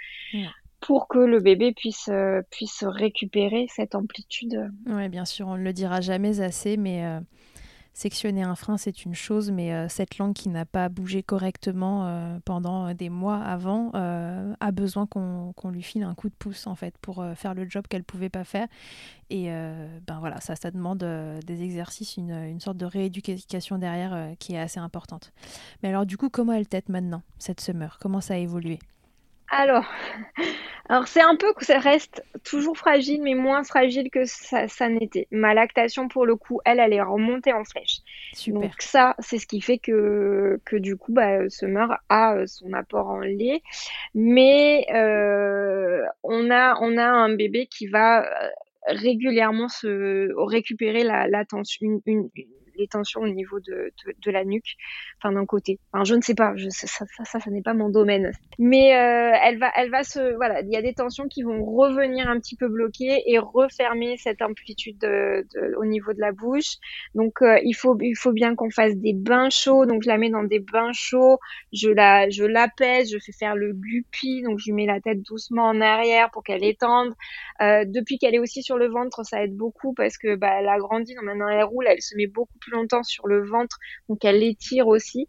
[0.86, 4.72] pour que le bébé puisse, euh, puisse récupérer cette amplitude.
[4.86, 7.20] Oui, bien sûr, on ne le dira jamais assez, mais euh,
[7.94, 12.40] sectionner un frein, c'est une chose, mais euh, cette langue qui n'a pas bougé correctement
[12.46, 16.96] pendant des mois avant a besoin qu'on lui file un coup de pouce, en fait,
[17.00, 18.68] pour faire le job qu'elle ne pouvait pas faire.
[19.32, 24.54] Et ben voilà, ça, ça demande des exercices, une, une, sorte de rééducation derrière qui
[24.54, 25.32] est assez importante.
[25.82, 27.98] Mais alors, du coup, comment elle tête maintenant, cette summer?
[28.00, 28.80] Comment ça a évolué?
[29.50, 29.86] Alors,
[30.90, 35.28] alors c'est un peu que ça reste toujours fragile, mais moins fragile que ça, n'était.
[35.32, 38.00] Ma lactation, pour le coup, elle, elle est remontée en flèche.
[38.48, 42.74] Donc ça, c'est ce qui fait que, que du coup, bah, Summer a euh, son
[42.74, 43.62] apport en lait.
[44.14, 48.50] Mais euh, on, a, on a un bébé qui va euh,
[48.88, 52.30] régulièrement se récupérer la, la tension, une,
[52.78, 53.92] les tensions au niveau de,
[54.24, 54.76] de, la nuque,
[55.20, 55.80] enfin d'un côté.
[55.92, 58.32] Enfin, je ne sais pas, ça, ça, n'est pas mon domaine.
[58.60, 61.64] Mais euh, elle va, elle va se, voilà, il y a des tensions qui vont
[61.64, 65.46] revenir un petit peu bloquer et refermer cette amplitude de,
[65.78, 66.76] au niveau de la bouche.
[67.14, 69.86] Donc euh, il faut, il faut bien qu'on fasse des bains chauds.
[69.86, 71.40] Donc je la mets dans des bains chauds,
[71.74, 75.22] je la, je l'apaise, je fais faire le guppy, donc je lui mets la tête
[75.22, 77.14] doucement en arrière pour qu'elle étende.
[77.62, 80.68] Euh, depuis qu'elle est aussi sur le ventre, ça aide beaucoup parce que bah, elle
[80.68, 83.78] a grandi, donc maintenant elle roule, elle se met beaucoup longtemps sur le ventre,
[84.10, 85.28] donc elle l'étire aussi.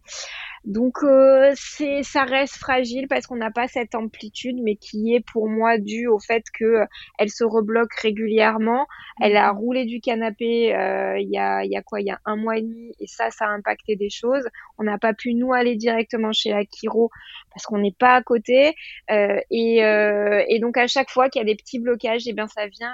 [0.67, 5.25] Donc euh, c'est ça reste fragile parce qu'on n'a pas cette amplitude, mais qui est
[5.25, 6.85] pour moi due au fait que euh,
[7.19, 8.89] elle se rebloque régulièrement.
[9.21, 9.59] Elle a mhm.
[9.61, 12.59] roulé du canapé euh, il y a y a quoi il y a un mois
[12.59, 14.43] et demi et ça ça a impacté des choses.
[14.79, 17.11] On n'a pas pu nous aller directement chez la chiro
[17.51, 18.75] parce qu'on n'est pas à côté
[19.09, 22.49] et, et donc à chaque fois qu'il y a des petits blocages, et eh bien
[22.49, 22.93] ça vient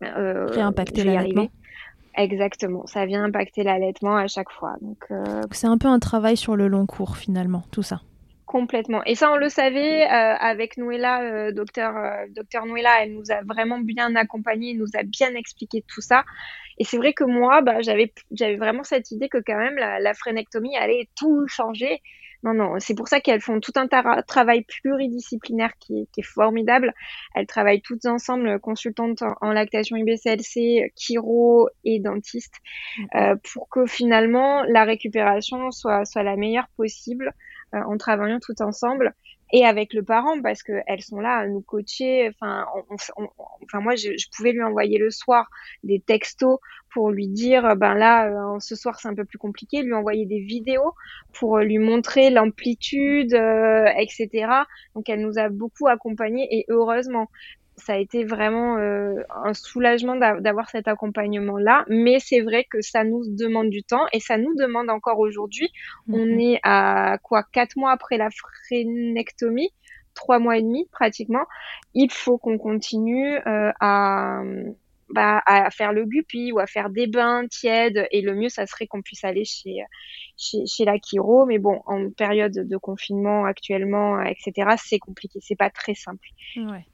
[0.00, 1.50] réimpacter l'allaitement.
[2.20, 4.74] Exactement, ça vient impacter l'allaitement à chaque fois.
[4.82, 8.02] Donc, euh, c'est un peu un travail sur le long cours finalement, tout ça.
[8.44, 9.02] Complètement.
[9.04, 13.30] Et ça, on le savait euh, avec Noëlla, euh, docteur, euh, docteur Noëlla, elle nous
[13.30, 16.24] a vraiment bien accompagnés, nous a bien expliqué tout ça.
[16.78, 20.00] Et c'est vrai que moi, bah, j'avais, j'avais vraiment cette idée que quand même la,
[20.00, 22.02] la frénectomie allait tout changer.
[22.42, 23.86] Non, non, c'est pour ça qu'elles font tout un
[24.22, 26.94] travail pluridisciplinaire qui, qui, est formidable.
[27.34, 32.54] Elles travaillent toutes ensemble, consultantes en, lactation IBCLC, chiro et dentiste,
[33.14, 37.34] euh, pour que finalement la récupération soit, soit la meilleure possible
[37.74, 39.14] euh, en travaillant tout ensemble
[39.52, 42.28] et avec le parent parce que elles sont là à nous coacher.
[42.28, 45.48] Enfin, enfin moi, je, je, pouvais lui envoyer le soir
[45.82, 46.58] des textos
[46.92, 49.82] pour lui dire, ben là, euh, ce soir c'est un peu plus compliqué.
[49.82, 50.94] Lui envoyer des vidéos
[51.32, 54.46] pour lui montrer l'amplitude, euh, etc.
[54.94, 57.28] Donc elle nous a beaucoup accompagnés et heureusement
[57.80, 61.84] ça a été vraiment euh, un soulagement d'avoir cet accompagnement-là.
[61.88, 65.70] Mais c'est vrai que ça nous demande du temps et ça nous demande encore aujourd'hui.
[66.08, 66.40] On mhm.
[66.40, 69.70] est à quoi quatre mois après la frénectomie,
[70.14, 71.46] trois mois et demi pratiquement.
[71.94, 74.42] Il faut qu'on continue euh, à
[75.12, 78.06] bah, à faire le guppy ou à faire des bains tièdes.
[78.12, 79.78] Et le mieux, ça serait qu'on puisse aller chez,
[80.36, 81.46] chez, chez la chiro.
[81.46, 85.40] Mais bon, en période de confinement actuellement, etc., c'est compliqué.
[85.42, 86.28] C'est pas très simple.
[86.56, 86.86] Ouais.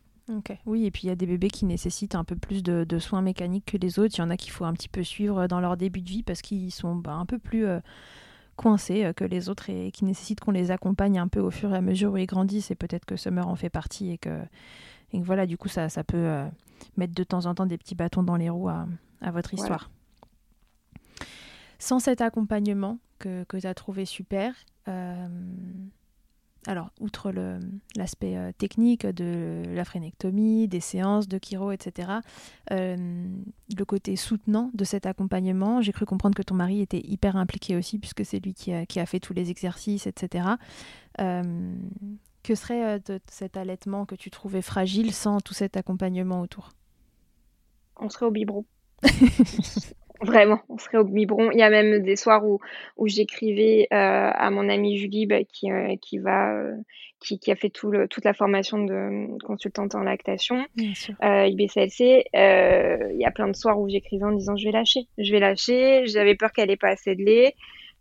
[0.66, 3.22] Oui, et puis il y a des bébés qui nécessitent un peu plus de, soins
[3.22, 4.14] mécaniques que les autres.
[4.16, 6.22] Il y en a qu'il faut un petit peu suivre dans leur début de vie
[6.22, 7.80] parce qu'ils sont bah, un peu plus euh,
[8.56, 11.72] coincés euh, que les autres et qui nécessitent qu'on les accompagne un peu au fur
[11.72, 12.70] et à mesure où ils grandissent.
[12.70, 14.40] Et peut-être que Summer en fait partie et que,
[15.12, 16.46] et voilà, du coup, ça, ça peut euh,
[16.96, 18.86] mettre de temps en temps des petits bâtons dans les roues à,
[19.30, 19.90] votre histoire.
[21.78, 24.54] Sans cet accompagnement que, que tu as trouvé super,
[26.66, 27.32] alors, outre
[27.96, 32.10] l'aspect euh, technique de la frénectomie, des séances de chiro, etc.,
[32.72, 33.28] euh,
[33.76, 37.76] le côté soutenant de cet accompagnement, j'ai cru comprendre que ton mari était hyper impliqué
[37.76, 40.48] aussi, puisque c'est lui qui a, fait tous les exercices, etc.
[41.20, 41.74] Euh,
[42.42, 46.70] que serait cet allaitement que tu trouvais fragile sans tout cet accompagnement autour?
[47.96, 48.64] On serait au biberon.
[50.20, 51.50] Vraiment, on serait au biberon.
[51.50, 52.60] Il y a même des soirs où,
[52.96, 56.76] où j'écrivais euh, à mon amie Julie bah, qui, euh, qui, va, euh,
[57.20, 62.24] qui, qui, a fait tout le, toute la formation de consultante en lactation, IBCLC.
[62.32, 65.40] il y a plein de soirs où j'écrivais en disant je vais lâcher, je vais
[65.40, 66.06] lâcher.
[66.06, 67.54] J'avais peur qu'elle ait pas assez de lait.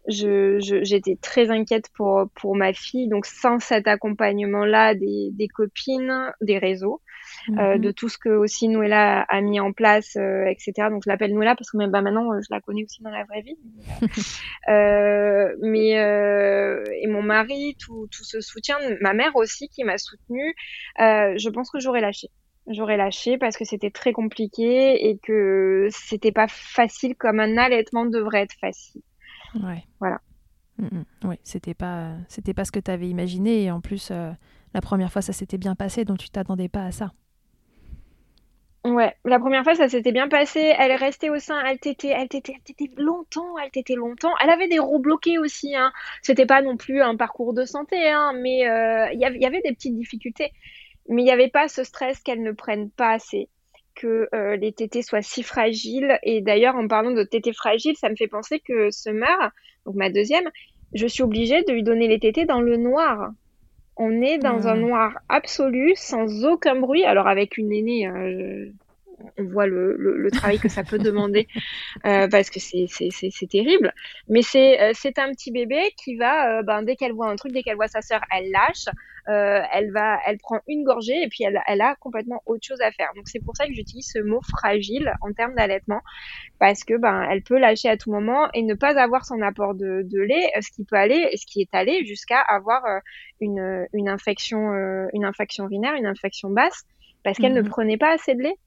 [0.07, 3.07] Je, j'étais très inquiète pour, pour ma fille.
[3.07, 7.01] Donc sans cet accompagnement-là des, des copines, des réseaux,
[7.49, 7.93] euh, de mhm.
[7.93, 10.89] tout ce que aussi Noëlla a, mis en place, euh, etc.
[10.89, 13.23] Donc je l'appelle Noëlla parce que même bah, maintenant je la connais aussi dans la
[13.23, 13.57] vraie vie.
[14.69, 19.97] euh, mais euh, et mon mari, tout, tout ce soutien, ma mère aussi qui m'a
[19.97, 20.55] soutenue,
[20.97, 22.29] je pense que j'aurais lâché
[22.67, 28.07] j'aurais lâché parce que c'était très compliqué et que c'était pas facile comme un allaitement
[28.07, 29.03] devrait être facile.
[29.53, 29.83] Ouais.
[29.99, 30.19] Voilà.
[30.79, 31.05] Mm, mm.
[31.25, 34.11] Oui, c'était pas c'était pas ce que tu avais imaginé et en plus
[34.73, 37.11] la première fois ça s'était bien passé donc tu t'attendais pas à ça.
[38.85, 40.59] Ouais, la première fois, ça s'était bien passé.
[40.77, 44.33] Elle restait au sein, elle t'était, elle t'était, elle t'était longtemps, elle t'était longtemps.
[44.43, 45.91] Elle avait des roues bloqués aussi, hein.
[46.21, 49.73] C'était pas non plus un parcours de santé, hein, mais euh, il y, avait des
[49.73, 50.51] petites difficultés.
[51.09, 53.49] Mais il n'y avait pas ce stress qu'elle ne prenne pas assez,
[53.95, 56.19] que euh, les tétés soient si fragiles.
[56.21, 59.51] Et d'ailleurs, en parlant de tétés fragiles, ça me fait penser que Summer,
[59.87, 60.47] donc ma deuxième,
[60.93, 63.31] je suis obligée de lui donner les tétés dans le noir.
[63.97, 67.05] On est dans un noir absolu, sans aucun bruit.
[67.05, 68.69] Alors avec une aînée, euh,
[69.37, 71.47] on voit le, le, travail que ça peut demander
[72.05, 73.93] euh, parce que c'est c'est terrible.
[74.27, 77.51] Mais c'est euh, c'est un petit bébé qui va, ben, dès qu'elle voit un truc,
[77.51, 78.85] dès qu'elle voit sa sœur, elle lâche,
[79.27, 82.91] elle va, elle prend une gorgée et puis elle, elle a complètement autre chose à
[82.91, 83.09] faire.
[83.15, 86.01] Donc c'est pour ça que j'utilise ce mot fragile en termes d'allaitement
[86.59, 89.73] parce que ben elle peut lâcher à tout moment et ne pas avoir son apport
[89.73, 92.83] de, de lait, ce qui peut aller, ce qui est allé jusqu'à avoir
[93.41, 96.83] une, une infection, euh, une infection urinaire, une infection basse,
[97.23, 97.69] parce qu'elle ne mhm.
[97.69, 98.57] prenait pas assez de lait.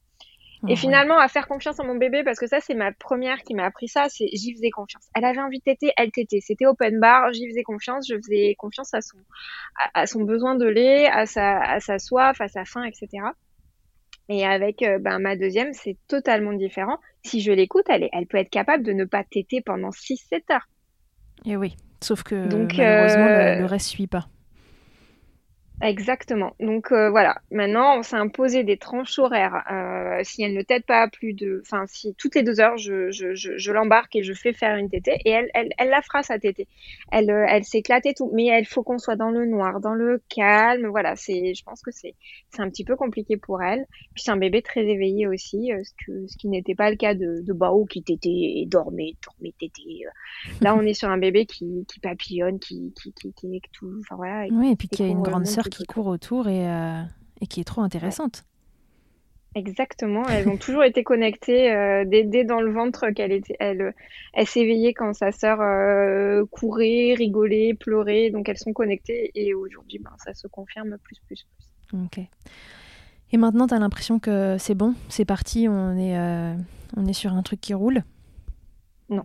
[0.66, 3.54] Et finalement, à faire confiance à mon bébé, parce que ça, c'est ma première qui
[3.54, 5.06] m'a appris ça, c'est j'y faisais confiance.
[5.14, 6.40] Elle avait envie de téter, elle tétait.
[6.40, 9.18] C'était open bar, j'y faisais confiance, je faisais confiance à son,
[9.94, 13.24] à, son besoin de lait, à sa, à sa soif, à sa faim, etc.
[14.28, 16.98] Et avec euh, ben, ma deuxième, c'est totalement différent.
[17.22, 20.68] Si je l'écoute, elle, elle peut être capable de ne pas téter pendant 6-7 heures.
[21.46, 24.28] Et oui, sauf que Donc, malheureusement, le, euh, le reste suit pas.
[25.80, 26.56] Exactement.
[26.58, 29.62] Donc euh, voilà, maintenant on s'est imposé des tranches horaires.
[29.70, 33.12] Euh, si elle ne t'aide pas plus de, enfin si toutes les deux heures je,
[33.12, 36.02] je, je, je l'embarque et je fais faire une tétée et elle, elle, elle la
[36.02, 36.66] fera sa tétée.
[37.12, 39.94] Elle, euh, elle s'éclate et tout, mais il faut qu'on soit dans le noir, dans
[39.94, 40.88] le calme.
[40.88, 42.16] Voilà, c'est, je pense que c'est,
[42.50, 43.86] c'est un petit peu compliqué pour elle.
[44.14, 47.14] Puis c'est un bébé très éveillé aussi, ce que, ce qui n'était pas le cas
[47.14, 50.00] de, de Bao qui tétait et dormait, dormait, tétait.
[50.60, 54.16] Là on est sur un bébé qui, qui papillonne, qui, qui, qui, qui, tout, enfin
[54.16, 54.46] voilà.
[54.50, 57.02] Oui, et puis qui a une grande sœur qui court autour et, euh,
[57.40, 58.44] et, qui est trop intéressante.
[59.54, 63.94] Exactement, elles ont toujours été connectées euh, dès, dès, dans le ventre qu'elle était, elle,
[64.34, 69.98] elle s'éveillait quand sa sœur euh, courait, rigolait, pleurait, donc elles sont connectées et aujourd'hui,
[69.98, 71.46] ben, ça se confirme plus, plus,
[71.90, 71.98] plus.
[72.04, 72.20] Ok.
[73.32, 76.16] Et maintenant, tu as l'impression que c'est bon, c'est parti, on est,
[76.96, 78.04] on est sur un truc qui roule?
[79.08, 79.24] Non.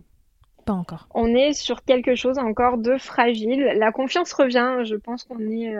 [0.64, 1.06] Pas encore.
[1.14, 3.72] On est sur quelque chose encore de fragile.
[3.76, 4.84] La confiance revient.
[4.84, 5.74] Je pense qu'on est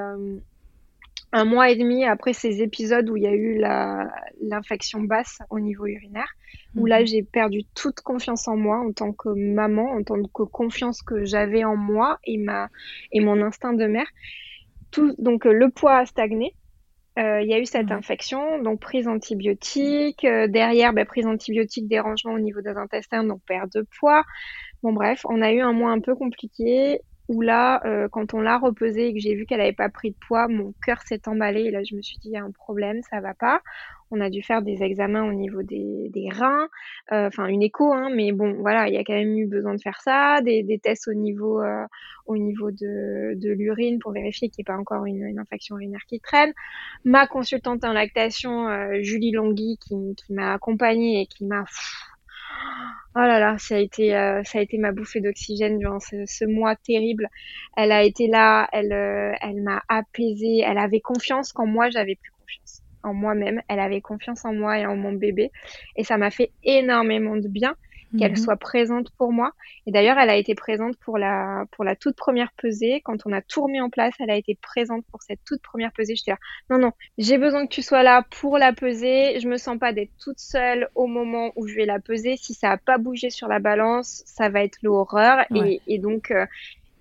[1.34, 3.60] un mois et demi après ces épisodes où il y a eu
[4.40, 6.32] l'infection basse au niveau urinaire,
[6.76, 7.06] où là mhm.
[7.06, 11.24] j'ai perdu toute confiance en moi en tant que maman, en tant que confiance que
[11.24, 12.68] j'avais en moi et, ma,
[13.10, 14.06] et mon instinct de mère.
[14.92, 16.54] Tout, donc le poids a stagné.
[17.18, 20.24] Euh, il y a eu cette infection, donc prise antibiotique.
[20.24, 24.22] Euh, derrière, bah, prise antibiotique, dérangement au niveau des intestins, donc perte de poids.
[24.84, 28.40] Bon bref, on a eu un mois un peu compliqué où là, euh, quand on
[28.40, 31.26] l'a repesée et que j'ai vu qu'elle n'avait pas pris de poids, mon cœur s'est
[31.26, 33.62] emballé et là je me suis dit il y a un problème, ça va pas.
[34.10, 36.68] On a dû faire des examens au niveau des, reins,
[37.12, 39.74] euh, enfin une écho, hein, mais bon voilà, il y a quand même eu besoin
[39.74, 41.84] de faire ça, des, tests au niveau euh,
[42.26, 45.76] au niveau de, de l'urine pour vérifier qu'il n'y ait pas encore une, une, infection
[45.76, 46.52] urinaire qui traîne.
[47.04, 48.68] Ma consultante en lactation,
[49.00, 51.64] Julie Longhi, qui, qui m'a accompagnée et qui m'a
[53.16, 56.44] Oh là là, ça a été, euh, ça a été ma bouffée d'oxygène durant ce,
[56.46, 57.28] mois terrible.
[57.76, 60.64] Elle a été là, elle, euh, elle m'a apaisée.
[60.66, 63.62] Elle avait confiance quand moi j'avais plus confiance en moi-même.
[63.68, 65.52] Elle avait confiance en moi et en mon bébé,
[65.96, 67.76] et ça m'a fait énormément de bien
[68.18, 68.36] qu'elle mhm.
[68.36, 69.52] soit présente pour moi.
[69.86, 73.00] Et d'ailleurs, elle a été présente pour la, pour la toute première pesée.
[73.04, 75.92] Quand on a tout remis en place, elle a été présente pour cette toute première
[75.92, 76.16] pesée.
[76.16, 76.38] J'étais là,
[76.70, 79.40] non, non, j'ai besoin que tu sois là pour la peser.
[79.40, 82.36] Je me sens pas d'être toute seule au moment où je vais la peser.
[82.36, 85.44] Si ça a pas bougé sur la balance, ça va être l'horreur.
[85.54, 86.46] Et, et, donc, euh,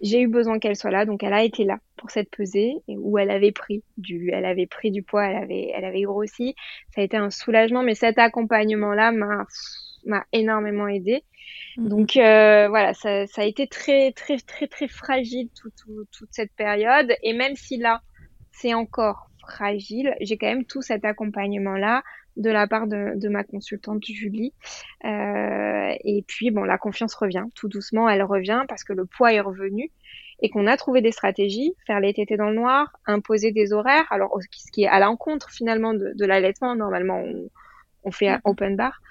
[0.02, 3.18] j'ai eu besoin qu'elle soit là, donc elle a été là pour cette pesée où
[3.18, 6.56] elle avait pris du, elle avait pris du poids, elle avait, elle avait grossi.
[6.94, 9.46] Ça a été un soulagement, mais cet accompagnement-là m'a,
[10.06, 11.24] m'a énormément aidé.
[11.78, 11.90] Mhm.
[11.90, 16.30] Donc euh, voilà, ça, ça, a été très très très très fragile tout, tout, toute
[16.32, 17.14] cette période.
[17.24, 18.02] Et même si là,
[18.52, 22.04] c'est encore fragile, j'ai quand même tout cet accompagnement là
[22.38, 24.54] de la part de, de ma consultante Julie.
[25.06, 29.34] Euh, et puis bon, la confiance revient tout doucement, elle revient parce que le poids
[29.34, 29.92] est revenu
[30.42, 34.06] et qu'on a trouvé des stratégies, faire les tétés dans le noir, imposer des horaires,
[34.10, 36.76] alors ce qui est à l'encontre finalement de, de l'allaitement.
[36.76, 37.50] Normalement, on,
[38.04, 38.42] on fait mhm.
[38.46, 39.02] open bar.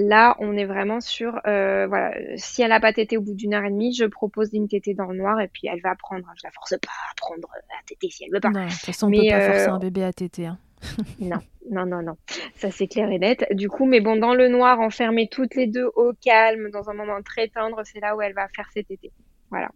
[0.00, 3.52] Là, on est vraiment sur, euh, voilà, si elle n'a pas tété au bout d'une
[3.52, 6.24] heure et demie, je propose une tétée dans le noir et puis elle va apprendre.
[6.36, 8.50] Je la force pas à prendre à téter si elle veut pas.
[8.50, 10.46] de toute façon, on peut pas forcer euh, un bébé à téter.
[10.46, 10.58] Hein.
[11.18, 12.16] non, non, non, non.
[12.54, 13.44] Ça, c'est clair et net.
[13.50, 16.94] Du coup, mais bon, dans le noir, enfermées toutes les deux au calme, dans un
[16.94, 19.10] moment très tendre, c'est là où elle va faire ses tétés.
[19.50, 19.68] Voilà.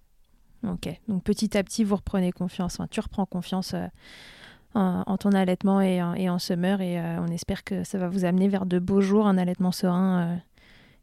[0.62, 0.88] Ok.
[1.08, 2.80] Donc, petit à petit, vous reprenez confiance.
[2.92, 3.74] Tu reprends confiance.
[3.74, 3.88] Euh,
[4.74, 6.80] en, ton allaitement et en, et en summer.
[6.80, 9.72] Et euh, on espère que ça va vous amener vers de beaux jours, un allaitement
[9.72, 10.36] serein euh,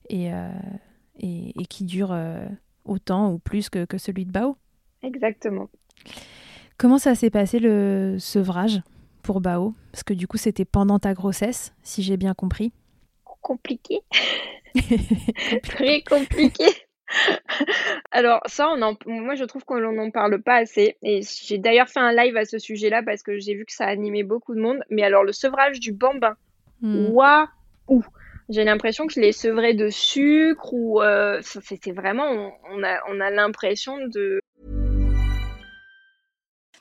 [0.10, 0.50] et, euh,
[1.20, 2.16] et, et, qui dure
[2.86, 4.58] autant ou plus que, que celui de Bao.
[5.04, 5.70] Exactement.
[6.78, 8.82] Comment ça s'est passé le sevrage
[9.22, 9.74] pour Bao?
[9.92, 12.72] Parce que du coup, c'était pendant ta grossesse, si j'ai bien compris.
[13.42, 14.02] Compliqué.
[15.64, 16.66] Très compliqué.
[18.12, 18.96] Alors ça, on en...
[19.06, 20.98] moi je trouve qu'on n'en parle pas assez.
[21.04, 23.86] Et j'ai d'ailleurs fait un live à ce sujet-là parce que j'ai vu que ça
[23.86, 24.80] animait beaucoup de monde.
[24.90, 26.36] Mais alors le sevrage du bambin,
[26.82, 27.08] hmm.
[27.12, 28.04] waouh
[28.50, 33.20] J'ai l'impression que je l'ai sevré de sucre ou euh, c'est vraiment, on, a, on
[33.20, 34.40] a l'impression de...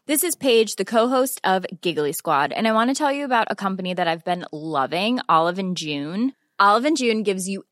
[0.07, 3.49] This is Paige, the co-host of Giggly Squad, and I want to tell you about
[3.51, 6.33] a company that I've been loving, Olive and June.
[6.59, 7.64] Olive and June gives you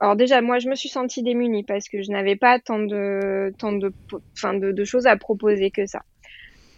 [0.00, 3.52] Alors déjà, moi, je me suis sentie démunie parce que je n'avais pas tant de,
[3.58, 6.02] tant de choses à proposer que ça.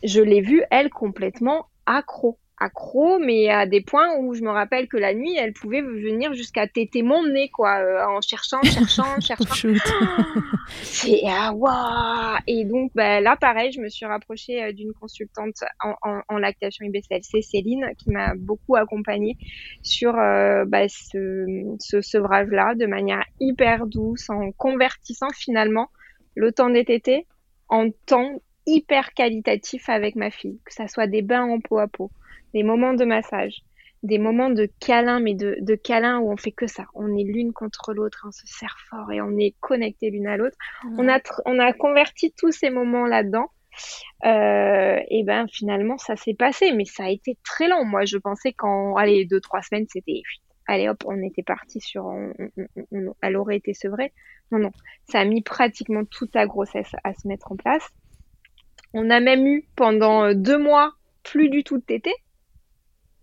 [0.03, 4.89] Je l'ai vue, elle, complètement accro accro, mais à des points où je me rappelle
[4.89, 9.05] que la nuit, elle pouvait venir jusqu'à téter mon nez, quoi, euh, en cherchant, cherchant,
[9.21, 9.69] cherchant.
[10.83, 15.57] C'est ah waouh Et donc bah, là, pareil, je me suis rapprochée euh, d'une consultante
[15.83, 19.37] en, en, en, lactation IBCL, c'est Céline, qui m'a beaucoup accompagnée
[19.83, 21.47] sur euh, bah, ce,
[21.79, 25.89] ce sevrage-là, de manière hyper douce, en convertissant finalement
[26.35, 27.27] le temps des tétés
[27.69, 31.89] en temps hyper qualitatif avec ma fille, que ça soit des bains en peau à
[31.89, 32.11] peau,
[32.55, 33.63] des moments de massage,
[34.03, 36.87] des moments de câlin, mais de, de câlin où on fait que ça.
[36.95, 40.37] On est l'une contre l'autre, on se serre fort et on est connecté l'une à
[40.37, 40.57] l'autre.
[40.97, 43.51] On, a on a converti tous ces moments là-dedans.
[44.25, 47.85] Euh, et ben finalement ça s'est passé, mais ça a été très long.
[47.85, 50.23] Moi je pensais qu'en allez deux trois semaines c'était
[50.67, 52.33] allez hop on était parti sur on,
[53.23, 54.13] elle aurait été sevrée.
[54.51, 54.73] Non non,
[55.09, 57.87] ça a mis pratiquement toute la grossesse à se mettre en place.
[58.95, 62.13] On a même eu pendant deux mois plus du tout de tété.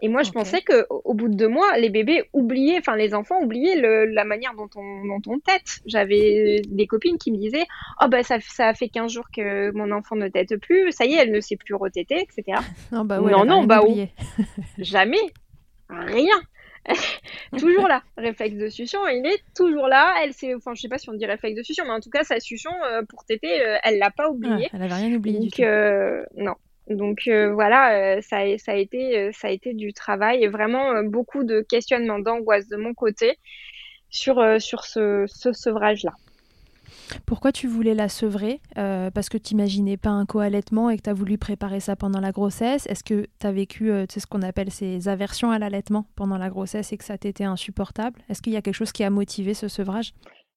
[0.01, 3.13] Et moi, je pensais que au bout de deux mois, les bébés oubliaient, enfin les
[3.13, 5.79] enfants oubliaient le, la manière dont on, dont on tète.
[5.85, 7.65] J'avais des copines qui me disaient,
[8.01, 11.13] oh ben ça, ça fait 15 jours que mon enfant ne tète plus, ça y
[11.13, 12.59] est, elle ne sait plus retéter, etc.
[12.91, 13.81] non, bah ouais, non, non, bah
[14.77, 15.21] jamais,
[15.89, 16.35] rien.
[17.57, 20.15] toujours là, réflexe de succion, il est toujours là.
[20.23, 22.09] Elle sait, enfin, je sais pas si on dit réflexe de succion, mais en tout
[22.09, 24.67] cas, sa succion euh, pour téter, euh, elle l'a pas oublié.
[24.67, 25.63] Ah, elle avait rien oublié Donc, du tout.
[25.63, 26.55] Euh, non,
[26.89, 30.43] donc euh, voilà, euh, ça, a, ça, a été, euh, ça a été du travail
[30.43, 33.39] et vraiment beaucoup de questionnements, d'angoisse de mon côté
[34.09, 36.13] sur, sur ce, ce sevrage-là.
[37.25, 38.61] Pourquoi tu voulais la sevrer?
[38.75, 42.19] Parce que tu n'imaginais pas un co-allaitement et que tu as voulu préparer ça pendant
[42.19, 42.87] la grossesse?
[42.87, 46.93] Est-ce que tu as vécu ce qu'on appelle ces aversions à l'allaitement pendant la grossesse
[46.93, 48.21] et que ça t'était insupportable?
[48.29, 50.13] Est-ce qu'il y a quelque chose qui a motivé ce sevrage?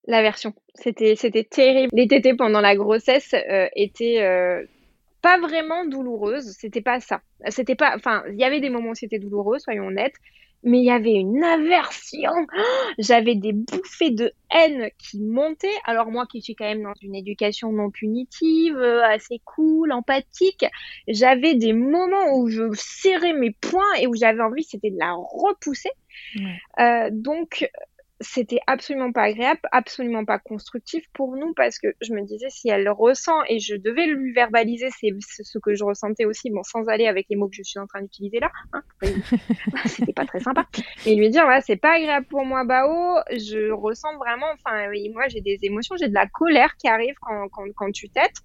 [0.07, 1.91] L'aversion, c'était terrible.
[1.93, 3.35] Les tétés pendant la grossesse
[3.75, 4.67] étaient
[5.21, 7.21] pas vraiment douloureuse, c'était pas ça.
[7.49, 10.15] C'était pas, enfin, il y avait des moments où c'était douloureux, soyons honnêtes,
[10.63, 12.33] mais il y avait une aversion.
[12.99, 15.77] J'avais des bouffées de haine qui montaient.
[15.85, 20.67] Alors moi qui suis quand même dans une éducation non punitive, euh, assez cool, empathique,
[21.07, 25.13] j'avais des moments où je serrais mes poings et où j'avais envie, c'était de la
[25.15, 25.91] repousser.
[26.37, 26.59] Ouais.
[26.81, 27.71] Euh, donc
[28.21, 32.69] c'était absolument pas agréable, absolument pas constructif pour nous parce que je me disais si
[32.69, 36.63] elle le ressent et je devais lui verbaliser c'est ce que je ressentais aussi, bon
[36.65, 38.83] sans aller avec les mots que je suis en train d'utiliser là, hein,
[39.87, 40.67] c'était pas très sympa,
[41.07, 45.11] mais lui dire voilà c'est pas agréable pour moi Bao, je ressens vraiment, enfin oui,
[45.11, 48.43] moi j'ai des émotions, j'ai de la colère qui arrive quand, quand, quand tu têtes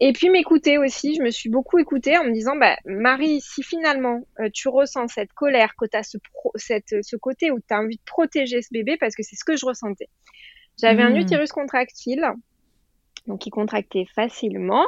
[0.00, 3.62] et puis m'écouter aussi, je me suis beaucoup écoutée en me disant, bah, Marie, si
[3.62, 7.58] finalement euh, tu ressens cette colère, que tu as ce, pro cette, ce côté où
[7.60, 10.08] tu as envie de protéger ce bébé, parce que c'est ce que je ressentais.
[10.78, 11.06] J'avais mmh.
[11.06, 12.26] un utérus contractile,
[13.26, 14.86] donc qui contractait facilement.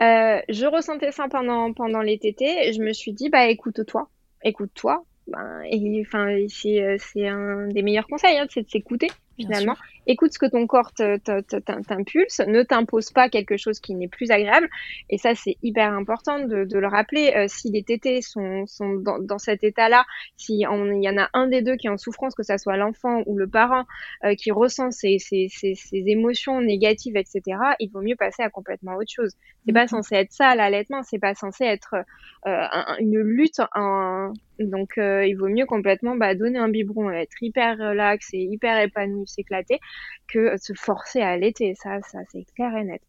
[0.00, 4.08] Euh, je ressentais ça pendant, pendant les tétés, je me suis dit, bah écoute-toi,
[4.42, 5.04] écoute-toi.
[5.26, 9.76] Ben, et enfin, c'est un des meilleurs conseils, hein, c'est de s'écouter finalement.
[10.06, 14.68] Écoute ce que ton corps t'impulse, ne t'impose pas quelque chose qui n'est plus agréable.
[15.10, 17.32] Et ça, c'est hyper important de, de le rappeler.
[17.36, 20.04] Euh, si les tétés sont, sont dans, dans cet état-là,
[20.36, 22.76] si il y en a un des deux qui est en souffrance, que ça soit
[22.76, 23.84] l'enfant ou le parent
[24.24, 25.18] euh, qui ressent ces,
[25.92, 27.42] émotions négatives, etc.,
[27.80, 29.34] il vaut mieux passer à complètement autre chose.
[29.66, 32.02] C'est pas censé être ça l'allaitement, c'est pas censé être euh,
[32.44, 33.60] un, une lutte.
[33.74, 34.32] En...
[34.58, 38.80] Donc, euh, il vaut mieux complètement bah, donner un biberon, être hyper relax et hyper
[38.80, 39.80] épanoui s'éclater
[40.28, 41.74] que se forcer à allaiter.
[41.74, 43.02] Ça, ça c'est clair et net.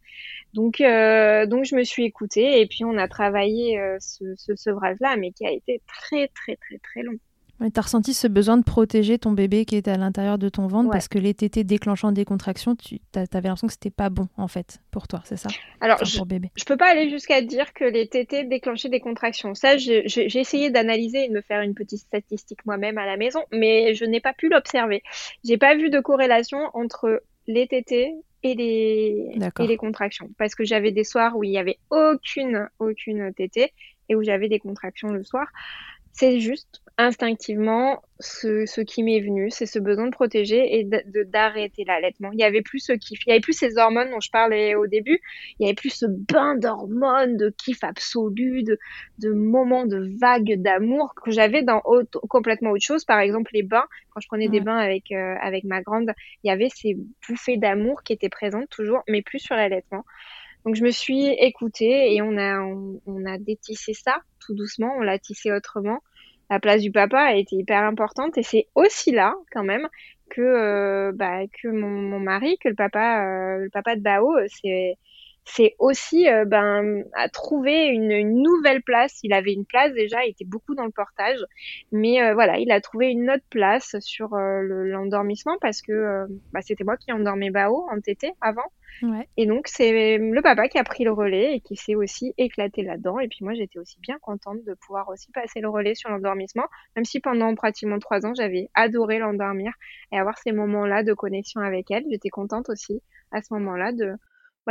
[0.54, 4.56] Donc, euh, donc je me suis écoutée et puis on a travaillé euh, ce, ce
[4.56, 7.18] sevrage-là, mais qui a été très, très, très, très long.
[7.60, 10.68] Tu as ressenti ce besoin de protéger ton bébé qui était à l'intérieur de ton
[10.68, 10.92] ventre ouais.
[10.92, 14.48] parce que les tétés déclenchant des contractions, tu avais l'impression que c'était pas bon en
[14.48, 15.50] fait pour toi, c'est ça?
[15.82, 16.52] Alors, enfin, je, bébé.
[16.56, 19.56] je peux pas aller jusqu'à dire que les tétés déclenchaient des contractions.
[19.56, 20.06] Ça, j'ai
[20.40, 24.06] essayé d'analyser et de me faire une petite statistique moi-même à la maison, mais je
[24.06, 25.02] n'ai pas pu l'observer.
[25.44, 30.64] J'ai pas vu de corrélation entre les tétés et les, et les contractions parce que
[30.64, 33.74] j'avais des soirs où il y avait aucune aucune tétée
[34.10, 35.48] et où j'avais des contractions le soir.
[36.14, 40.84] C'est juste instinctivement ce, ce qui m'est venu, c'est ce besoin de protéger et
[41.26, 42.32] d'arrêter l'allaitement.
[42.34, 44.74] Il y avait plus ce kiff, il y avait plus ces hormones dont je parlais
[44.74, 45.20] au début,
[45.60, 48.80] il y avait plus ce bain d'hormones, de kiff absolu, de,
[49.20, 53.06] de moments de vagues d'amour que j'avais dans autre, complètement autre chose.
[53.06, 54.52] Par exemple, les bains, quand je prenais ouais.
[54.52, 56.12] des bains avec, euh, avec ma grande,
[56.44, 60.04] il y avait ces bouffées d'amour qui étaient présentes toujours, mais plus sur l'allaitement.
[60.66, 64.96] Donc je me suis écoutée et on a, on, on a détissé ça tout doucement,
[64.98, 66.02] on l'a tissé autrement
[66.50, 69.88] la place du papa a été hyper importante et c'est aussi là quand même
[70.30, 74.98] que bah, que mon, mon, mari, que le papa, le papa de Bao, c'est
[75.48, 79.20] c'est aussi euh, ben, à trouver une, nouvelle place.
[79.24, 81.40] Il avait une place déjà, il était beaucoup dans le portage,
[81.92, 86.60] mais euh, voilà, il a trouvé une autre place sur euh, l'endormissement parce que bah,
[86.62, 88.70] c'était moi qui endormais Bao en TT avant.
[89.04, 89.28] Ouais.
[89.38, 92.84] Et donc c'est le papa qui a pris le relais et qui s'est aussi éclaté
[92.84, 93.20] là-dedans.
[93.20, 96.66] Et puis moi j'étais aussi bien contente de pouvoir aussi passer le relais sur l'endormissement,
[96.96, 99.72] même si pendant pratiquement trois ans j'avais adoré l'endormir
[100.12, 102.04] et avoir ces moments-là de connexion avec elle.
[102.10, 104.16] J'étais contente aussi à ce moment-là de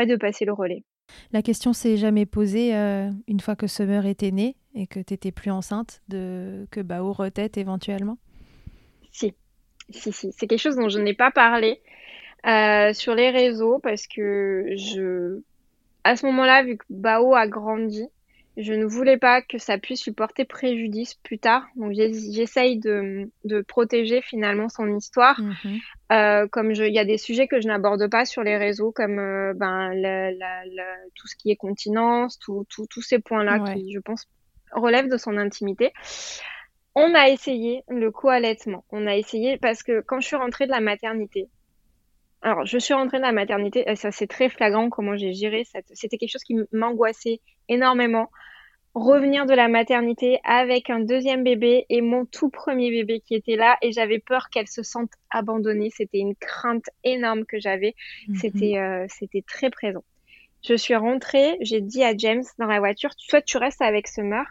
[0.05, 0.85] de passer le relais.
[1.33, 5.15] La question s'est jamais posée euh, une fois que Summer était née et que tu
[5.15, 8.19] n'étais plus enceinte, de que Bao retête éventuellement?
[9.13, 9.35] Si,
[9.91, 10.33] si, si.
[10.37, 11.81] C'est quelque chose dont je n'ai pas parlé
[12.47, 15.41] euh, sur les réseaux parce que je,
[16.05, 18.07] à ce moment-là, vu que Bao a grandi,
[18.57, 21.67] je ne voulais pas que ça puisse lui porter préjudice plus tard.
[21.77, 25.41] Donc j'essaye de, de, protéger finalement son histoire.
[25.41, 25.79] Mhm.
[26.13, 29.19] Euh, comme il y a des sujets que je n'aborde pas sur les réseaux, comme
[29.19, 29.93] euh, ben,
[31.15, 34.27] tout ce qui est continence, tous ces points-là qui, je pense,
[34.73, 35.93] relèvent de son intimité.
[36.95, 38.85] On a essayé le co-allaitement.
[38.91, 41.51] On a essayé parce que quand je suis rentrée de la maternité,
[42.47, 45.67] alors, je suis rentrée de la maternité, et ça c'est très flagrant comment j'ai géré.
[45.93, 48.31] C'était quelque chose qui m'angoissait énormément.
[48.95, 53.57] Revenir de la maternité avec un deuxième bébé et mon tout premier bébé qui était
[53.57, 55.91] là et j'avais peur qu'elle se sente abandonnée.
[55.91, 57.97] C'était une crainte énorme que j'avais.
[58.29, 58.37] Mhm.
[58.37, 60.05] C'était euh, c'était très présent.
[60.65, 64.47] Je suis rentrée, j'ai dit à James dans la voiture, soit tu restes avec Summer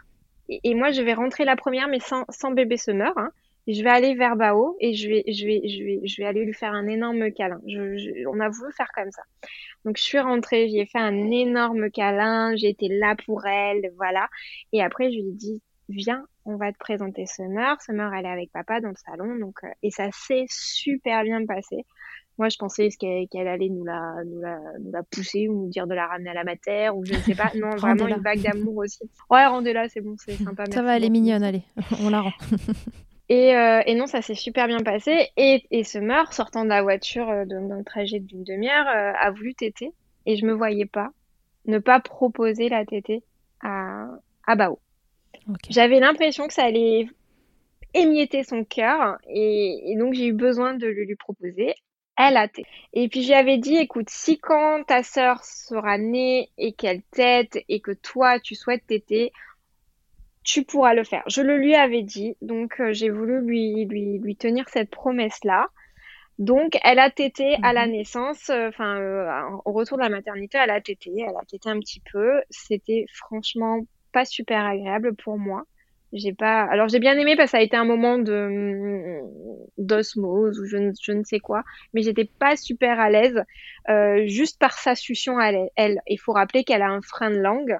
[0.50, 3.14] et, et moi je vais rentrer la première mais sans, sans bébé Summer.
[3.16, 3.30] Hein
[3.66, 6.44] je vais aller vers Bao et je vais, je vais, je vais, je vais aller
[6.44, 7.60] lui faire un énorme câlin.
[7.66, 9.22] Je, on a voulu faire comme ça.
[9.84, 14.28] Donc je suis rentrée, j'ai fait un énorme câlin, j'ai été là pour elle, voilà.
[14.72, 17.80] Et après je lui ai dit, viens, on va te présenter Summer.
[17.82, 21.44] Summer, elle est avec papa dans le salon, donc euh, et ça s'est super bien
[21.44, 21.84] passé.
[22.38, 25.86] Moi, je pensais qu'elle allait nous la, nous, la, nous la pousser ou nous dire
[25.86, 27.50] de la ramener à la matière ou je ne sais pas.
[27.54, 29.10] Non, vraiment une vague d'amour aussi.
[29.30, 30.64] Ouais, rendez-la, c'est bon, c'est sympa.
[30.70, 31.62] Ça va, elle est mignonne, allez,
[32.02, 32.32] on la rend.
[33.28, 35.30] Et, euh, et, non, ça s'est super bien passé.
[35.36, 39.30] Et, et Summer, sortant de la voiture euh, dans le trajet d'une demi-heure, euh, a
[39.30, 39.92] voulu téter.
[40.26, 41.10] Et je me voyais pas
[41.66, 43.24] ne pas proposer la tétée
[43.60, 44.06] à,
[44.46, 44.78] à Bao.
[45.68, 47.08] J'avais l'impression que ça allait
[47.94, 49.18] émietter son cœur.
[49.28, 51.74] Et, et donc, j'ai eu besoin de le lui proposer.
[52.16, 52.68] Elle a tété.
[52.92, 57.80] Et puis, j'avais dit, écoute, si quand ta sœur sera née et qu'elle tète et
[57.80, 59.32] que toi, tu souhaites téter,
[60.46, 61.24] tu pourras le faire.
[61.26, 65.66] Je le lui avais dit, donc euh, j'ai voulu lui, lui, lui tenir cette promesse-là.
[66.38, 67.92] Donc, elle a tété à la mhm.
[67.92, 69.28] naissance, euh, enfin, euh,
[69.64, 72.40] au retour de la maternité, elle a tété, elle a tété un petit peu.
[72.48, 73.80] C'était franchement
[74.12, 75.64] pas super agréable pour moi.
[76.12, 79.74] J'ai pas, alors j'ai bien aimé parce que ça a été un moment de mm,
[79.78, 83.42] d'osmose ou je ne, je ne sais quoi, mais j'étais pas super à l'aise
[84.26, 86.00] juste par sa succion à elle.
[86.06, 87.76] Il faut rappeler qu'elle a un frein de langue.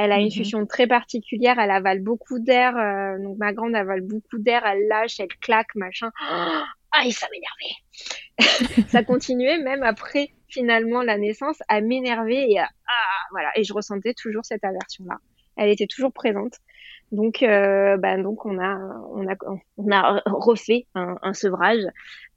[0.00, 0.68] Elle a une fusion mhm.
[0.68, 2.76] très particulière, elle avale beaucoup d'air.
[2.76, 6.10] Euh, donc ma grande avale beaucoup d'air, elle lâche, elle claque, machin.
[6.90, 8.86] Ah, ça m'énervait.
[8.88, 13.50] ça continuait même après finalement la naissance à m'énerver et à, ah, voilà.
[13.56, 15.18] Et je ressentais toujours cette aversion là.
[15.56, 16.54] Elle était toujours présente.
[17.12, 18.78] Donc, euh, bah, donc on a,
[19.12, 19.36] on a,
[19.76, 21.84] on a refait un, un sevrage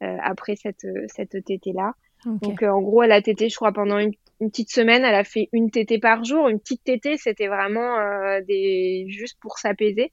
[0.04, 1.94] euh, après cette, cette tétée là.
[2.26, 5.16] Donc, euh, en gros, elle a tété, je crois, pendant une une petite semaine, elle
[5.16, 6.50] a fait une tétée par jour.
[6.50, 8.40] Une petite tétée, c'était vraiment euh,
[9.08, 10.12] juste pour s'apaiser.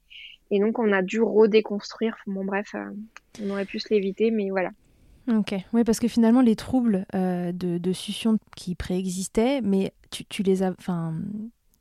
[0.51, 2.15] Et donc, on a dû redéconstruire.
[2.27, 2.91] Bon, bref, euh,
[3.43, 4.69] on aurait pu se l'éviter, mais voilà.
[5.27, 10.25] Ok, oui, parce que finalement, les troubles euh, de, de succion qui préexistaient, mais tu,
[10.25, 10.73] tu les as.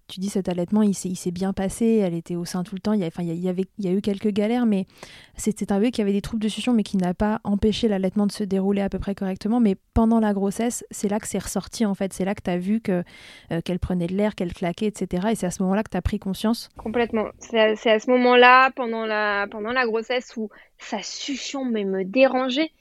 [0.08, 2.94] Tu dis cet allaitement, il s'est bien passé, elle était au sein tout le temps,
[2.94, 4.86] il y, a, il y, avait, il y a eu quelques galères, mais
[5.36, 8.26] c'était un bébé qui avait des troubles de succion, mais qui n'a pas empêché l'allaitement
[8.26, 9.60] de se dérouler à peu près correctement.
[9.60, 12.14] Mais pendant la grossesse, c'est là que c'est ressorti, en fait.
[12.14, 13.02] C'est là que tu as vu euh,
[13.64, 15.28] qu'elle prenait de l'air, qu'elle claquait, etc.
[15.30, 17.26] Et c'est à ce moment-là que tu as pris conscience Complètement.
[17.38, 19.46] C'est à, ce moment-là, pendant la,
[19.84, 20.48] grossesse, où
[20.78, 22.72] sa succion mais me dérangeait.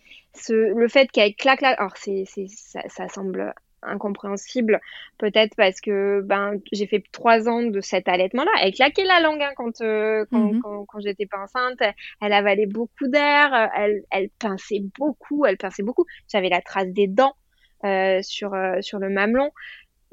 [0.49, 3.53] Le fait qu'elle claque là, alors ça, ça semble
[3.83, 4.81] incompréhensible,
[5.17, 8.51] peut-être parce que ben j'ai fait trois ans de cet allaitement-là.
[8.61, 10.61] Elle claquait la langue hein, quand, euh, mhm.
[10.61, 11.79] quand, quand, j'étais pas enceinte.
[12.21, 16.05] Elle avalait beaucoup d'air, elle, elle pinçait beaucoup, elle pinçait beaucoup.
[16.31, 17.35] J'avais la trace des dents
[17.83, 19.51] euh, sur euh, sur le mamelon.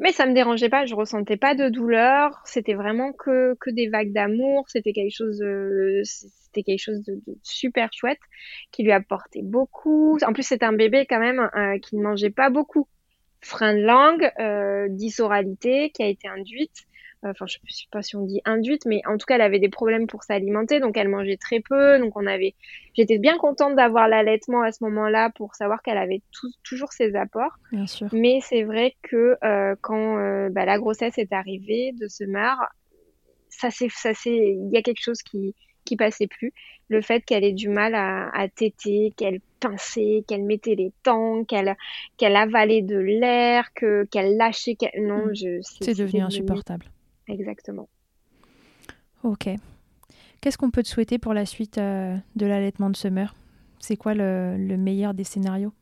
[0.01, 3.89] Mais ça me dérangeait pas, je ressentais pas de douleur, c'était vraiment que, que des
[3.89, 8.19] vagues d'amour, c'était quelque chose de, c'était quelque chose de, super chouette
[8.73, 10.19] qui lui apportait beaucoup.
[10.27, 11.49] En plus, c'est un bébé quand même
[11.81, 12.89] qui ne mangeait pas beaucoup
[13.45, 16.85] frein de langue, euh, dysoralité qui a été induite.
[17.23, 19.59] enfin je ne sais pas si on dit induite, mais en tout cas elle avait
[19.59, 22.55] des problèmes pour s'alimenter, donc elle mangeait très peu, donc on avait,
[22.95, 26.23] j'étais bien contente d'avoir l'allaitement à ce moment-là pour savoir qu'elle avait
[26.63, 27.57] toujours ses apports.
[27.73, 28.09] Bien sûr.
[28.13, 32.59] Mais c'est vrai que euh, quand euh, bah, la grossesse est arrivée de ce mar,
[33.49, 35.55] ça c'est, ça c'est, il y a quelque chose qui
[35.85, 36.53] qui passait plus.
[36.89, 41.45] Le fait qu'elle ait du mal à, à téter, qu'elle pinçait, qu'elle mettait les temps,
[41.45, 41.77] qu'elle
[42.17, 44.77] qu'elle avalait de l'air, que qu'elle lâchait.
[44.99, 45.35] Non, mm.
[45.35, 45.59] je.
[45.63, 46.87] C'est devenu insupportable.
[47.29, 47.89] Exactement.
[49.23, 49.49] Ok.
[50.41, 53.35] Qu'est-ce qu'on peut te souhaiter pour la suite euh, de l'allaitement de Summer?
[53.79, 55.73] C'est quoi le, le, meilleur des scénarios?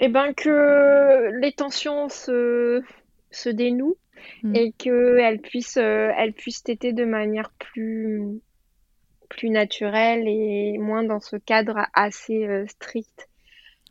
[0.00, 2.82] Eh ben que les tensions se,
[3.30, 3.96] se dénouent
[4.42, 4.56] mm.
[4.56, 8.40] et qu'elle puisse, euh, elle puisse téter de manière plus,
[9.30, 13.28] plus naturelle et moins dans ce cadre assez euh, strict.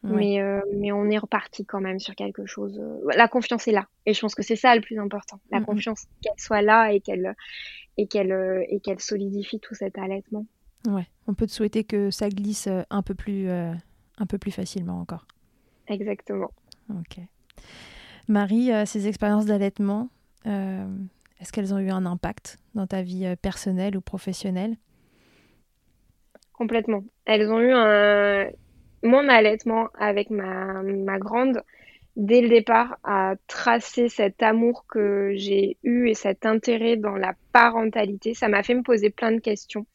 [0.02, 2.80] Mais, euh, mais on est reparti quand même sur quelque chose.
[2.80, 3.86] Euh, la confiance est là.
[4.06, 5.42] Et je pense que c'est ça le plus important.
[5.52, 7.36] La confiance, qu'elle soit là et qu'elle
[7.98, 10.46] et qu'elle et qu'elle solidifie tout cet allaitement.
[10.88, 15.02] Ouais, on peut te souhaiter que ça glisse un peu plus, un peu plus facilement
[15.02, 15.28] encore.
[15.90, 16.52] Exactement.
[16.92, 17.20] Ok.
[18.30, 20.10] Marie, ces expériences d'allaitement,
[20.46, 24.76] est-ce qu'elles ont eu un impact dans ta vie personnelle ou professionnelle?
[26.54, 27.04] Complètement.
[27.26, 28.50] Elles ont eu un
[29.04, 31.62] mon allaitement avec ma, ma grande,
[32.16, 37.34] dès le départ, a tracé cet amour que j'ai eu et cet intérêt dans la
[37.54, 38.34] parentalité.
[38.34, 39.86] Ça m'a fait me poser plein de questions.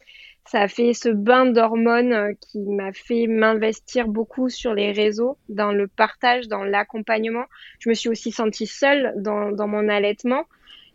[0.47, 5.73] Ça a fait ce bain d'hormones qui m'a fait m'investir beaucoup sur les réseaux, dans
[5.73, 7.45] le partage, dans l'accompagnement.
[7.79, 10.45] Je me suis aussi sentie seule dans, dans mon allaitement.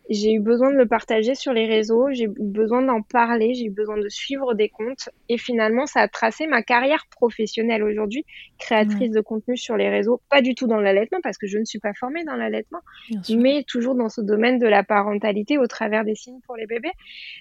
[0.08, 3.66] J'ai eu besoin de le partager sur les réseaux, j'ai eu besoin d'en parler, j'ai
[3.66, 5.08] eu besoin de suivre des comptes.
[5.28, 8.24] Et finalement ça a tracé ma carrière professionnelle aujourd'hui,
[8.58, 11.64] créatrice de contenu sur les réseaux, pas du tout dans l'allaitement parce que je ne
[11.64, 12.80] suis pas formée dans l'allaitement,
[13.28, 16.92] mais toujours dans ce domaine de la parentalité au travers des signes pour les bébés.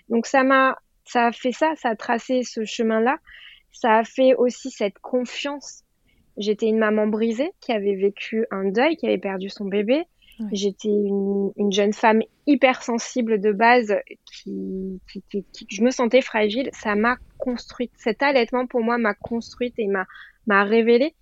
[0.09, 0.77] Donc ça m'a
[1.09, 3.17] ça a fait ça, ça a tracé ce chemin-là,
[3.71, 5.83] ça a fait aussi cette confiance.
[6.37, 10.05] J'étais une maman brisée qui avait vécu un deuil, qui avait perdu son bébé
[10.51, 13.93] J'étais une, une, jeune femme hypersensible de base
[14.25, 16.69] qui, qui, qui, qui je me sentais fragile.
[16.73, 17.91] Ça m'a construite.
[17.97, 20.05] Cet allaitement pour moi m'a construite et m'a
[20.47, 21.13] m'a révélée.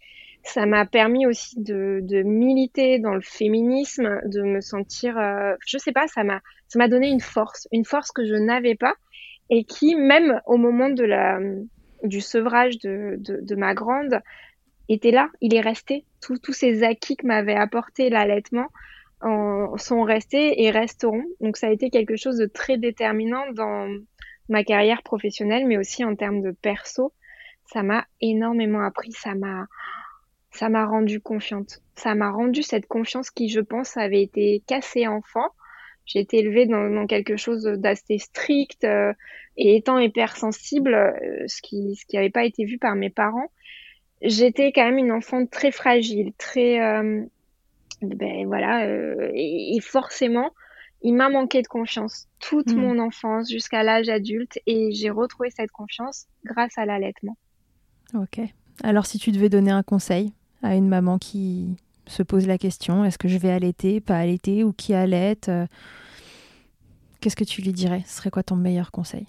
[0.43, 5.77] Ça m'a permis aussi de, de militer dans le féminisme, de me sentir, euh, je
[5.77, 8.93] sais pas, ça m'a ça m'a donné une force, une force que je n'avais pas
[9.49, 11.39] et qui même au moment de la
[12.03, 14.21] du sevrage de, de, de ma grande
[14.89, 16.05] était là, il est resté.
[16.21, 18.67] Tous ces acquis que m'avait apporté l'allaitement,
[19.21, 21.23] en, sont restés et resteront.
[21.41, 23.87] Donc ça a été quelque chose de très déterminant dans
[24.49, 27.13] ma carrière professionnelle, mais aussi en termes de perso.
[27.65, 29.67] Ça m'a énormément appris, ça m'a
[30.51, 31.81] ça m'a rendu confiante.
[31.95, 35.49] Ça m'a rendu cette confiance qui, je pense, avait été cassée enfant.
[36.07, 39.13] J'ai été élevée dans, dans quelque chose d'assez strict euh,
[39.57, 43.51] et étant hypersensible, euh, ce qui ce qui n'avait pas été vu par mes parents.
[44.21, 47.23] J'étais quand même une enfant très fragile, très euh,
[48.01, 48.87] ben voilà,
[49.33, 50.51] et, forcément,
[51.01, 52.79] il m'a manqué de confiance toute hmm.
[52.79, 57.37] mon enfance jusqu'à l'âge adulte et j'ai retrouvé cette confiance grâce à l'allaitement.
[58.13, 58.39] Ok.
[58.83, 60.31] Alors si tu devais donner un conseil
[60.63, 61.75] à une maman qui
[62.07, 65.65] se pose la question, est-ce que je vais allaiter, pas allaiter ou qui allaite, euh,
[67.21, 68.03] qu'est-ce que tu lui dirais?
[68.05, 69.27] Ce serait quoi ton meilleur conseil?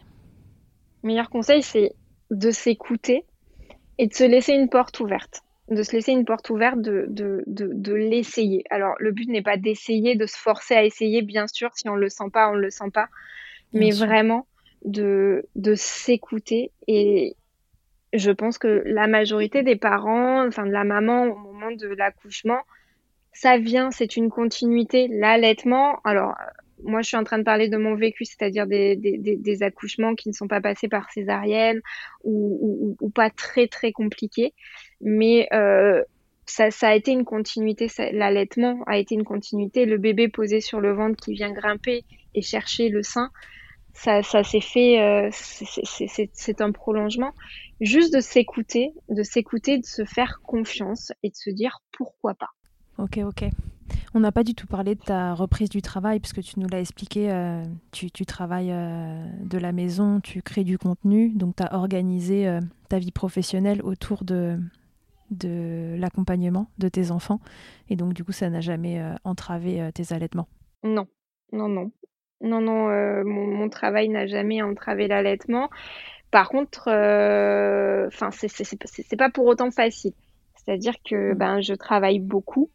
[1.02, 1.92] Meilleur conseil, c'est
[2.30, 3.24] de s'écouter
[3.98, 7.44] et de se laisser une porte ouverte de se laisser une porte ouverte, de, de,
[7.46, 8.64] de, de l'essayer.
[8.70, 11.96] Alors, le but n'est pas d'essayer, de se forcer à essayer, bien sûr, si on
[11.96, 13.08] ne le sent pas, on ne le sent pas,
[13.72, 14.46] mais vraiment
[14.84, 16.70] de, de s'écouter.
[16.86, 17.36] Et
[18.12, 22.60] je pense que la majorité des parents, enfin de la maman au moment de l'accouchement,
[23.32, 25.08] ça vient, c'est une continuité.
[25.08, 26.34] L'allaitement, alors
[26.82, 30.34] moi, je suis en train de parler de mon vécu, c'est-à-dire des, accouchements qui ne
[30.34, 31.80] sont pas passés par césarienne
[32.24, 34.54] ou pas très très compliqués,
[35.00, 36.02] mais euh,
[36.46, 37.88] ça, ça, a été une continuité.
[38.12, 39.84] L'allaitement a été une continuité.
[39.84, 42.04] Le bébé posé sur le ventre qui vient grimper
[42.34, 43.30] et chercher le sein,
[43.94, 45.00] ça, ça s'est fait.
[45.00, 47.32] Euh, c'est un prolongement.
[47.80, 52.50] Juste de s'écouter, de s'écouter, de se faire confiance et de se dire pourquoi pas.
[52.98, 53.44] Ok, ok.
[54.14, 56.80] On n'a pas du tout parlé de ta reprise du travail, puisque tu nous l'as
[56.80, 57.62] expliqué, euh,
[57.92, 62.60] tu, travailles euh, de la maison, tu crées du contenu, donc tu as organisé euh,
[62.88, 64.58] ta vie professionnelle autour de,
[65.30, 67.40] de l'accompagnement de tes enfants,
[67.88, 70.48] et donc du coup ça n'a jamais entravé tes allaitements.
[70.82, 71.06] Non,
[71.52, 71.90] non, non.
[72.40, 72.88] Non, non,
[73.24, 75.70] mon, mon, travail n'a jamais entravé l'allaitement.
[76.30, 76.88] Par contre,
[78.06, 80.12] enfin, c'est pas pour autant facile.
[80.54, 81.38] C'est-à-dire que mmh.
[81.38, 82.70] ben, je travaille beaucoup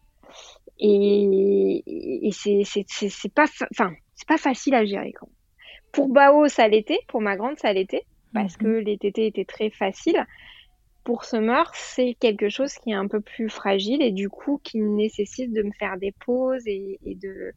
[0.80, 1.84] Et,
[2.28, 5.14] et c'est pas, enfin, c'est pas facile à gérer.
[5.14, 5.30] Quand
[5.92, 7.00] Pour Bao, ça l'était.
[7.08, 8.06] Pour ma grande, ça l'était.
[8.34, 8.80] Parce que mhm.
[8.80, 10.26] les tétés étaient très faciles.
[11.04, 14.80] Pour Summer, c'est quelque chose qui est un peu plus fragile et du coup qui
[14.80, 17.52] nécessite de me faire des pauses et, et de,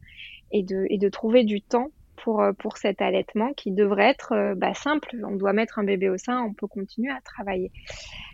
[0.51, 1.89] et, de, et de trouver du temps
[2.23, 5.15] pour, euh, pour cet allaitement qui devrait être euh, bah, simple.
[5.25, 7.71] On doit mettre un bébé au sein, on peut continuer à travailler.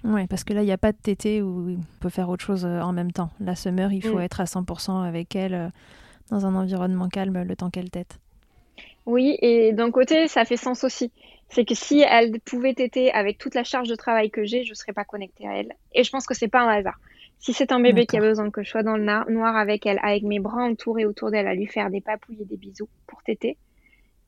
[0.04, 2.44] Oui, parce que là, il n'y a pas de tété où on peut faire autre
[2.44, 3.30] chose euh, en même temps.
[3.40, 4.22] La summer, il faut mm.
[4.22, 5.72] être à 100% avec elle
[6.30, 8.20] dans un environnement calme le temps qu'elle tète.
[9.06, 11.12] Oui, et d'un côté, ça fait sens aussi.
[11.50, 14.72] C'est que si elle pouvait téter avec toute la charge de travail que j'ai, je
[14.72, 15.74] ne serais pas connectée à elle.
[15.94, 17.00] Et je pense que c'est pas un hasard.
[17.44, 20.00] Si c'est un bébé qui a besoin que je sois dans le noir avec elle,
[20.02, 23.22] avec mes bras entourés autour d'elle, à lui faire des papouilles et des bisous pour
[23.22, 23.58] téter,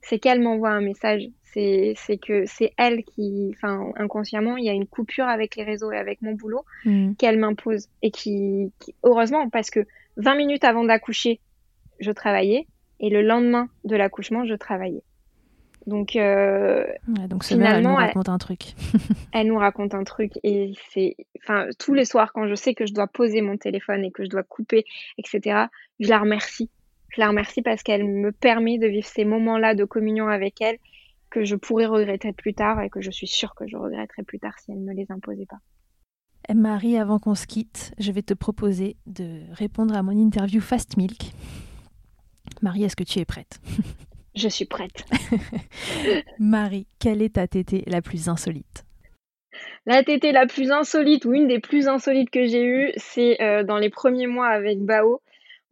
[0.05, 1.23] c'est qu'elle m'envoie un message.
[1.43, 5.89] C'est que c'est elle qui, enfin, inconsciemment, il y a une coupure avec les réseaux
[5.89, 7.13] et avec mon boulot hmm.
[7.13, 7.87] qu'elle m'impose.
[8.01, 9.87] Et qui, heureusement, parce que
[10.17, 11.39] 20 minutes avant d'accoucher,
[11.99, 12.67] je travaillais.
[12.99, 15.03] Et le lendemain de l'accouchement, je travaillais.
[15.87, 16.85] Donc, euh,
[17.29, 18.59] donc finalement, elle nous raconte un truc.
[19.33, 22.85] elle nous raconte un truc et c'est, enfin, tous les soirs quand je sais que
[22.85, 24.83] je dois poser mon téléphone et que je dois couper,
[25.17, 25.65] etc.
[25.99, 26.69] Je la remercie
[27.17, 30.77] la remercie parce qu'elle me permet de vivre ces moments-là de communion avec elle
[31.29, 34.39] que je pourrais regretter plus tard et que je suis sûre que je regretterai plus
[34.39, 35.59] tard si elle ne me les imposait pas.
[36.53, 40.95] Marie, avant qu'on se quitte, je vais te proposer de répondre à mon interview Fast
[40.95, 41.31] Milk.
[42.61, 43.59] Marie, est-ce que tu es prête?
[44.35, 45.05] Je suis prête.
[46.39, 48.85] Marie, quelle est ta tétée la plus insolite?
[49.85, 53.63] La tétée la plus insolite ou une des plus insolites que j'ai eues, c'est euh,
[53.63, 55.21] dans les premiers mois avec Bao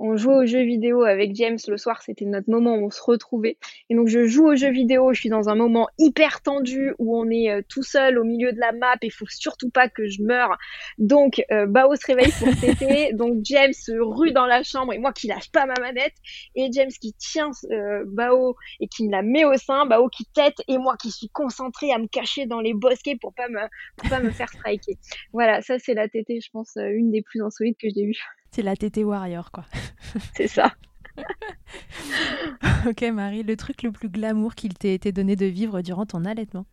[0.04, 3.02] on jouait aux jeux vidéo avec James le soir, c'était notre moment où on se
[3.02, 3.58] retrouvait.
[3.90, 7.18] Et donc je joue aux jeux vidéo, je suis dans un moment hyper tendu où
[7.18, 9.88] on est euh, tout seul au milieu de la map et il faut surtout pas
[9.88, 10.58] que je meure.
[10.98, 14.98] Donc euh, Bao se réveille pour téter, donc James se rue dans la chambre et
[14.98, 16.16] moi qui lâche pas ma manette
[16.56, 20.26] et James qui tient euh, Bao et qui me la met au sein, Bao qui
[20.26, 23.62] tête et moi qui suis concentrée à me cacher dans les bosquets pour pas me
[23.96, 24.98] pour pas me faire striker.
[25.32, 28.43] Voilà, ça c'est la tétée, je pense une des plus insolites que j'ai eues.
[28.54, 29.66] C'est la TT Warrior, quoi.
[30.36, 30.74] C'est ça.
[32.88, 36.24] ok, Marie, le truc le plus glamour qu'il t'ait été donné de vivre durant ton
[36.24, 36.66] allaitement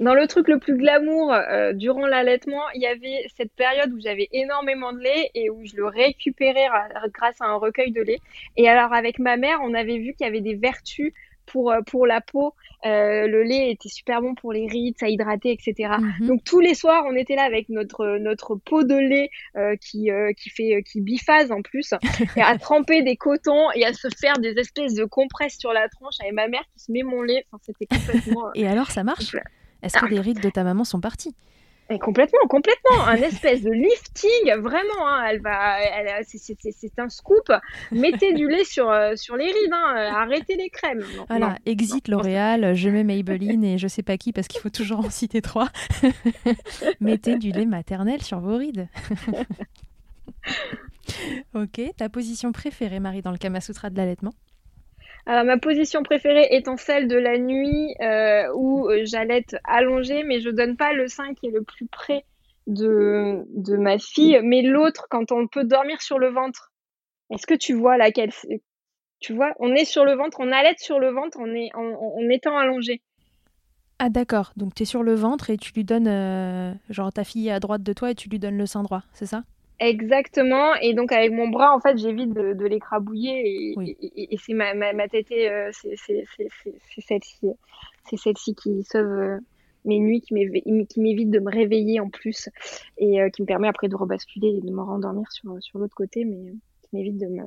[0.00, 4.00] dans le truc le plus glamour euh, durant l'allaitement, il y avait cette période où
[4.00, 6.68] j'avais énormément de lait et où je le récupérais
[7.12, 8.20] grâce à un recueil de lait.
[8.56, 11.12] Et alors avec ma mère, on avait vu qu'il y avait des vertus
[11.46, 12.54] pour, euh, pour la peau.
[12.86, 15.94] Euh, le lait était super bon pour les rides, ça hydratait, etc.
[15.98, 16.26] Mhm.
[16.26, 20.10] Donc tous les soirs, on était là avec notre notre pot de lait euh, qui
[20.36, 21.92] qui fait qui biphase en plus,
[22.36, 25.88] et à tremper des cotons et à se faire des espèces de compresses sur la
[25.88, 27.44] tronche avec ma mère qui se met mon lait.
[27.50, 28.50] Enfin, c'était complètement.
[28.54, 29.36] et alors, ça marche?
[29.82, 31.34] Est-ce que les rides de ta maman sont parties?
[31.90, 35.06] Et complètement, complètement, un espèce de lifting, vraiment.
[35.06, 37.50] Hein, elle va, elle, c'est un scoop.
[37.92, 41.02] Mettez du lait sur euh, sur les rides, hein, euh, arrêtez les crèmes.
[41.28, 45.00] voilà, exit L'Oréal, je mets Maybelline et je sais pas qui parce qu'il faut toujours
[45.00, 45.70] en citer trois.
[47.00, 48.88] Mettez du lait maternel sur vos rides.
[51.54, 54.34] ok, ta position préférée, Marie, dans le Kama Sutra de l'allaitement?
[55.28, 60.40] Alors, ma position préférée étant celle de la nuit euh, où euh, j'allaite allongée, mais
[60.40, 62.24] je donne pas le sein qui est le plus près
[62.66, 66.72] de, de ma fille, mais l'autre quand on peut dormir sur le ventre.
[67.30, 68.32] Est-ce que tu vois laquelle
[69.20, 72.30] Tu vois, on est sur le ventre, on allaite sur le ventre on est, en,
[72.30, 73.02] étant allongé.
[73.98, 77.24] Ah d'accord, donc tu es sur le ventre et tu lui donnes, euh, genre ta
[77.24, 79.44] fille est à droite de toi et tu lui donnes le sein droit, c'est ça?
[79.80, 80.74] Exactement.
[80.76, 83.74] Et donc avec mon bras, en fait, j'évite de, de l'écrabouiller.
[83.78, 85.96] Et, et, c'est ma, ma, ma tétée, euh, c'est
[87.06, 87.48] celle-ci.
[88.08, 89.38] C'est celle-ci qui sauve euh,
[89.84, 92.48] mes nuits, qui m'évite de me réveiller en plus.
[92.96, 95.94] Et euh, qui me permet après de rebasculer et de me rendormir sur, sur l'autre
[95.94, 96.52] côté, mais
[96.82, 97.42] qui m'évite de me...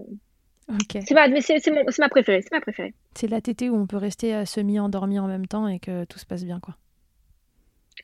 [1.06, 2.94] C'est ma, ma préférée, c'est ma préférée.
[3.14, 6.26] C'est la tétée où on peut rester semi-endormi en même temps et que tout se
[6.26, 6.78] passe bien, quoi.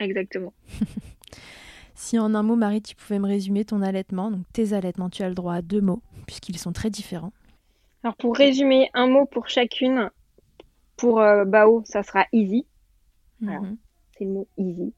[0.02, 0.52] Exactement.
[1.98, 5.24] Si en un mot, Marie, tu pouvais me résumer ton allaitement, donc tes allaitements, tu
[5.24, 7.34] as le droit à deux mots, puisqu'ils sont très différents.
[8.04, 10.12] Alors pour résumer, un mot pour chacune.
[10.96, 12.68] Pour euh, Bao, ça sera easy.
[13.42, 13.78] Mhm.
[14.16, 14.94] C'est le mot easy.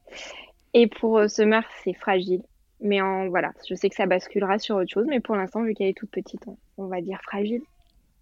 [0.74, 2.42] Et pour euh, Summer, c'est fragile.
[2.82, 5.72] Mais en, voilà, je sais que ça basculera sur autre chose, mais pour l'instant, vu
[5.72, 6.44] qu'elle est toute petite,
[6.76, 7.62] on, va dire fragile.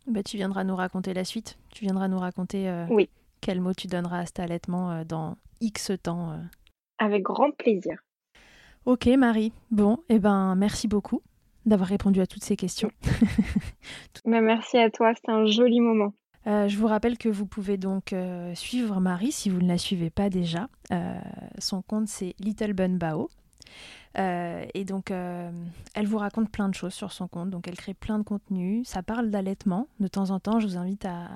[0.06, 1.58] Bah, tu viendras nous raconter la suite.
[1.74, 3.10] Tu viendras nous raconter euh, oui.
[3.40, 6.38] quel mot tu donneras à cet allaitement dans X temps.
[6.98, 7.98] Avec grand plaisir.
[8.86, 11.22] Ok Marie, bon, eh ben merci beaucoup
[11.66, 12.90] d'avoir répondu à toutes ces questions.
[14.24, 16.12] Bah, merci à toi, c'était un joli moment.
[16.46, 19.78] Euh, je vous rappelle que vous pouvez donc euh, suivre Marie si vous ne la
[19.78, 20.68] suivez pas déjà.
[20.92, 21.18] Euh,
[21.58, 23.28] son compte c'est Little Bun Bao.
[24.16, 27.50] et donc, elle vous raconte plein de choses sur son compte.
[27.50, 28.88] Donc, elle crée plein de contenus.
[28.88, 29.86] Ça parle d'allaitement.
[30.00, 31.28] De temps en temps, je vous invite à,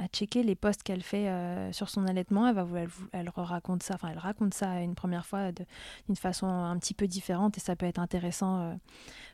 [0.00, 2.48] à checker les posts qu'elle fait euh, sur son allaitement.
[2.48, 6.46] Elle, va, elle, elle, raconte ça, enfin elle raconte ça une première fois d'une façon
[6.46, 8.74] un petit peu différente et ça peut être intéressant euh,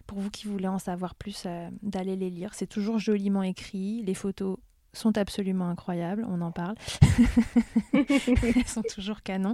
[0.07, 2.51] pour vous qui voulez en savoir plus euh, d'aller les lire.
[2.55, 4.59] C'est toujours joliment écrit, les photos
[4.93, 6.75] sont absolument incroyables, on en parle.
[7.93, 9.53] Elles sont toujours canon.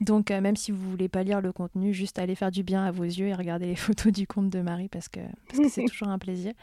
[0.00, 2.90] Donc même si vous voulez pas lire le contenu, juste allez faire du bien à
[2.90, 5.20] vos yeux et regarder les photos du compte de Marie parce que
[5.52, 6.54] c'est parce que toujours un plaisir.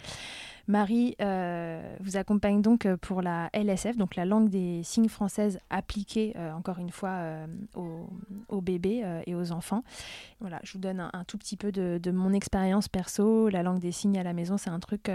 [0.68, 5.60] Marie euh, vous accompagne donc euh, pour la LSF, donc la langue des signes française
[5.70, 7.20] appliquée, euh, encore une fois,
[7.76, 9.84] aux, bébés et aux enfants.
[10.40, 13.50] Voilà, je vous donne un, tout petit peu de, mon expérience perso.
[13.50, 15.12] La langue des signes à la maison, c'est un truc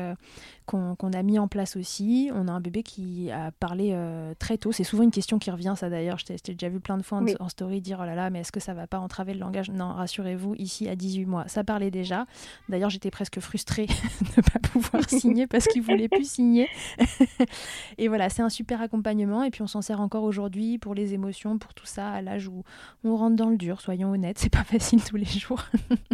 [0.66, 2.30] qu'on a mis en place aussi.
[2.32, 3.96] On a un bébé qui a parlé
[4.38, 4.70] très tôt.
[4.70, 6.18] C'est souvent une question qui revient, ça d'ailleurs.
[6.18, 8.52] Je t'ai déjà vu plein de fois en, story dire oh là là, mais est-ce
[8.52, 9.70] que ça va pas entraver le langage?
[9.70, 12.26] Non, rassurez-vous, ici à 18 mois, ça parlait déjà.
[12.68, 13.86] D'ailleurs, j'étais presque frustrée
[14.20, 16.68] de ne pas pouvoir signer parce qu'il voulait plus signer.
[17.98, 19.42] et voilà, c'est un super accompagnement.
[19.42, 22.48] Et puis on s'en sert encore aujourd'hui pour les émotions, pour tout ça, à l'âge
[22.48, 22.62] où
[23.04, 23.80] on rentre dans le dur.
[23.80, 25.62] Soyons honnêtes, c'est pas facile tous les jours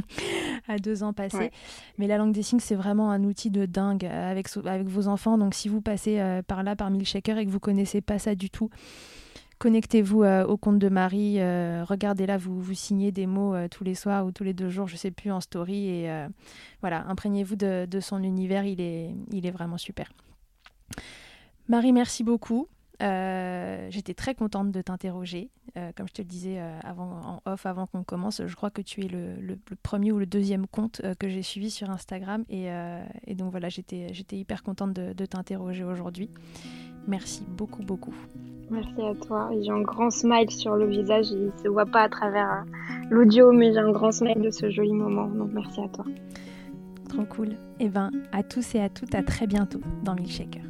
[0.68, 1.50] à deux ans passés.
[1.98, 5.38] Mais la langue des signes, c'est vraiment un outil de dingue avec, avec vos enfants.
[5.38, 8.34] Donc si vous passez euh, par là, par Milkshaker, et que vous connaissez pas ça
[8.34, 8.70] du tout,
[9.58, 13.84] Connectez-vous euh, au compte de Marie, euh, regardez là, vous, signez des mots euh, tous
[13.84, 15.88] les soirs ou tous les deux jours, je sais plus, en story.
[15.88, 16.26] Et
[16.82, 20.10] voilà, imprégnez-vous de, son univers, il est, il est vraiment super.
[21.68, 22.68] Marie, merci beaucoup.
[23.00, 25.50] J'étais très contente de t'interroger.
[25.96, 29.04] comme je te le disais avant, en off, avant qu'on commence, je crois que tu
[29.04, 32.44] es le, premier ou le deuxième compte que j'ai suivi sur Instagram.
[32.48, 32.68] Et,
[33.34, 36.30] donc voilà, j'étais hyper contente de, de t'interroger aujourd'hui.
[37.06, 38.14] Merci beaucoup, beaucoup.
[38.70, 39.50] Merci à toi.
[39.62, 41.30] J'ai un grand smile sur le visage.
[41.30, 44.50] Il ne se voit pas à travers euh, l'audio, mais j'ai un grand smile de
[44.50, 45.28] ce joli moment.
[45.28, 46.04] Donc merci à toi.
[47.08, 47.50] Trop cool.
[47.78, 50.62] Et eh ben, à tous et à toutes, à très bientôt dans Milkshaker.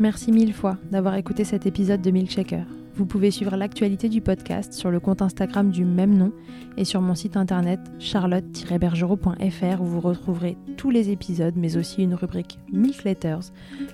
[0.00, 2.64] Merci mille fois d'avoir écouté cet épisode de Milkshaker.
[2.94, 6.32] Vous pouvez suivre l'actualité du podcast sur le compte Instagram du même nom
[6.76, 12.14] et sur mon site internet charlotte-bergerot.fr où vous retrouverez tous les épisodes mais aussi une
[12.14, 13.50] rubrique Milk Letters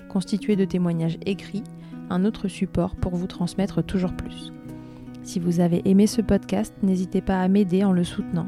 [0.07, 1.63] constituée de témoignages écrits
[2.11, 4.51] un autre support pour vous transmettre toujours plus.
[5.23, 8.47] Si vous avez aimé ce podcast, n'hésitez pas à m'aider en le soutenant.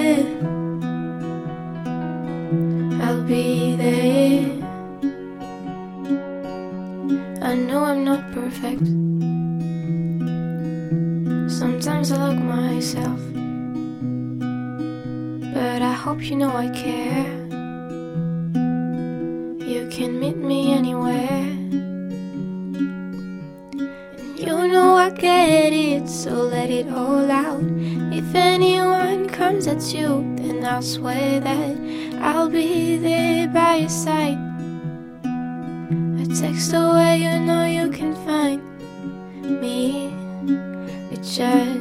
[8.61, 8.85] Perfect.
[11.49, 13.19] Sometimes I look myself.
[15.53, 17.25] But I hope you know I care
[19.67, 21.47] You can meet me anywhere.
[24.19, 27.63] And you know I get it, so let it all out.
[28.11, 31.77] If anyone comes at you, then I'll swear that
[32.21, 34.50] I'll be there by your side.
[36.39, 38.61] Text away, you know you can find
[39.61, 40.07] me.
[41.11, 41.80] It just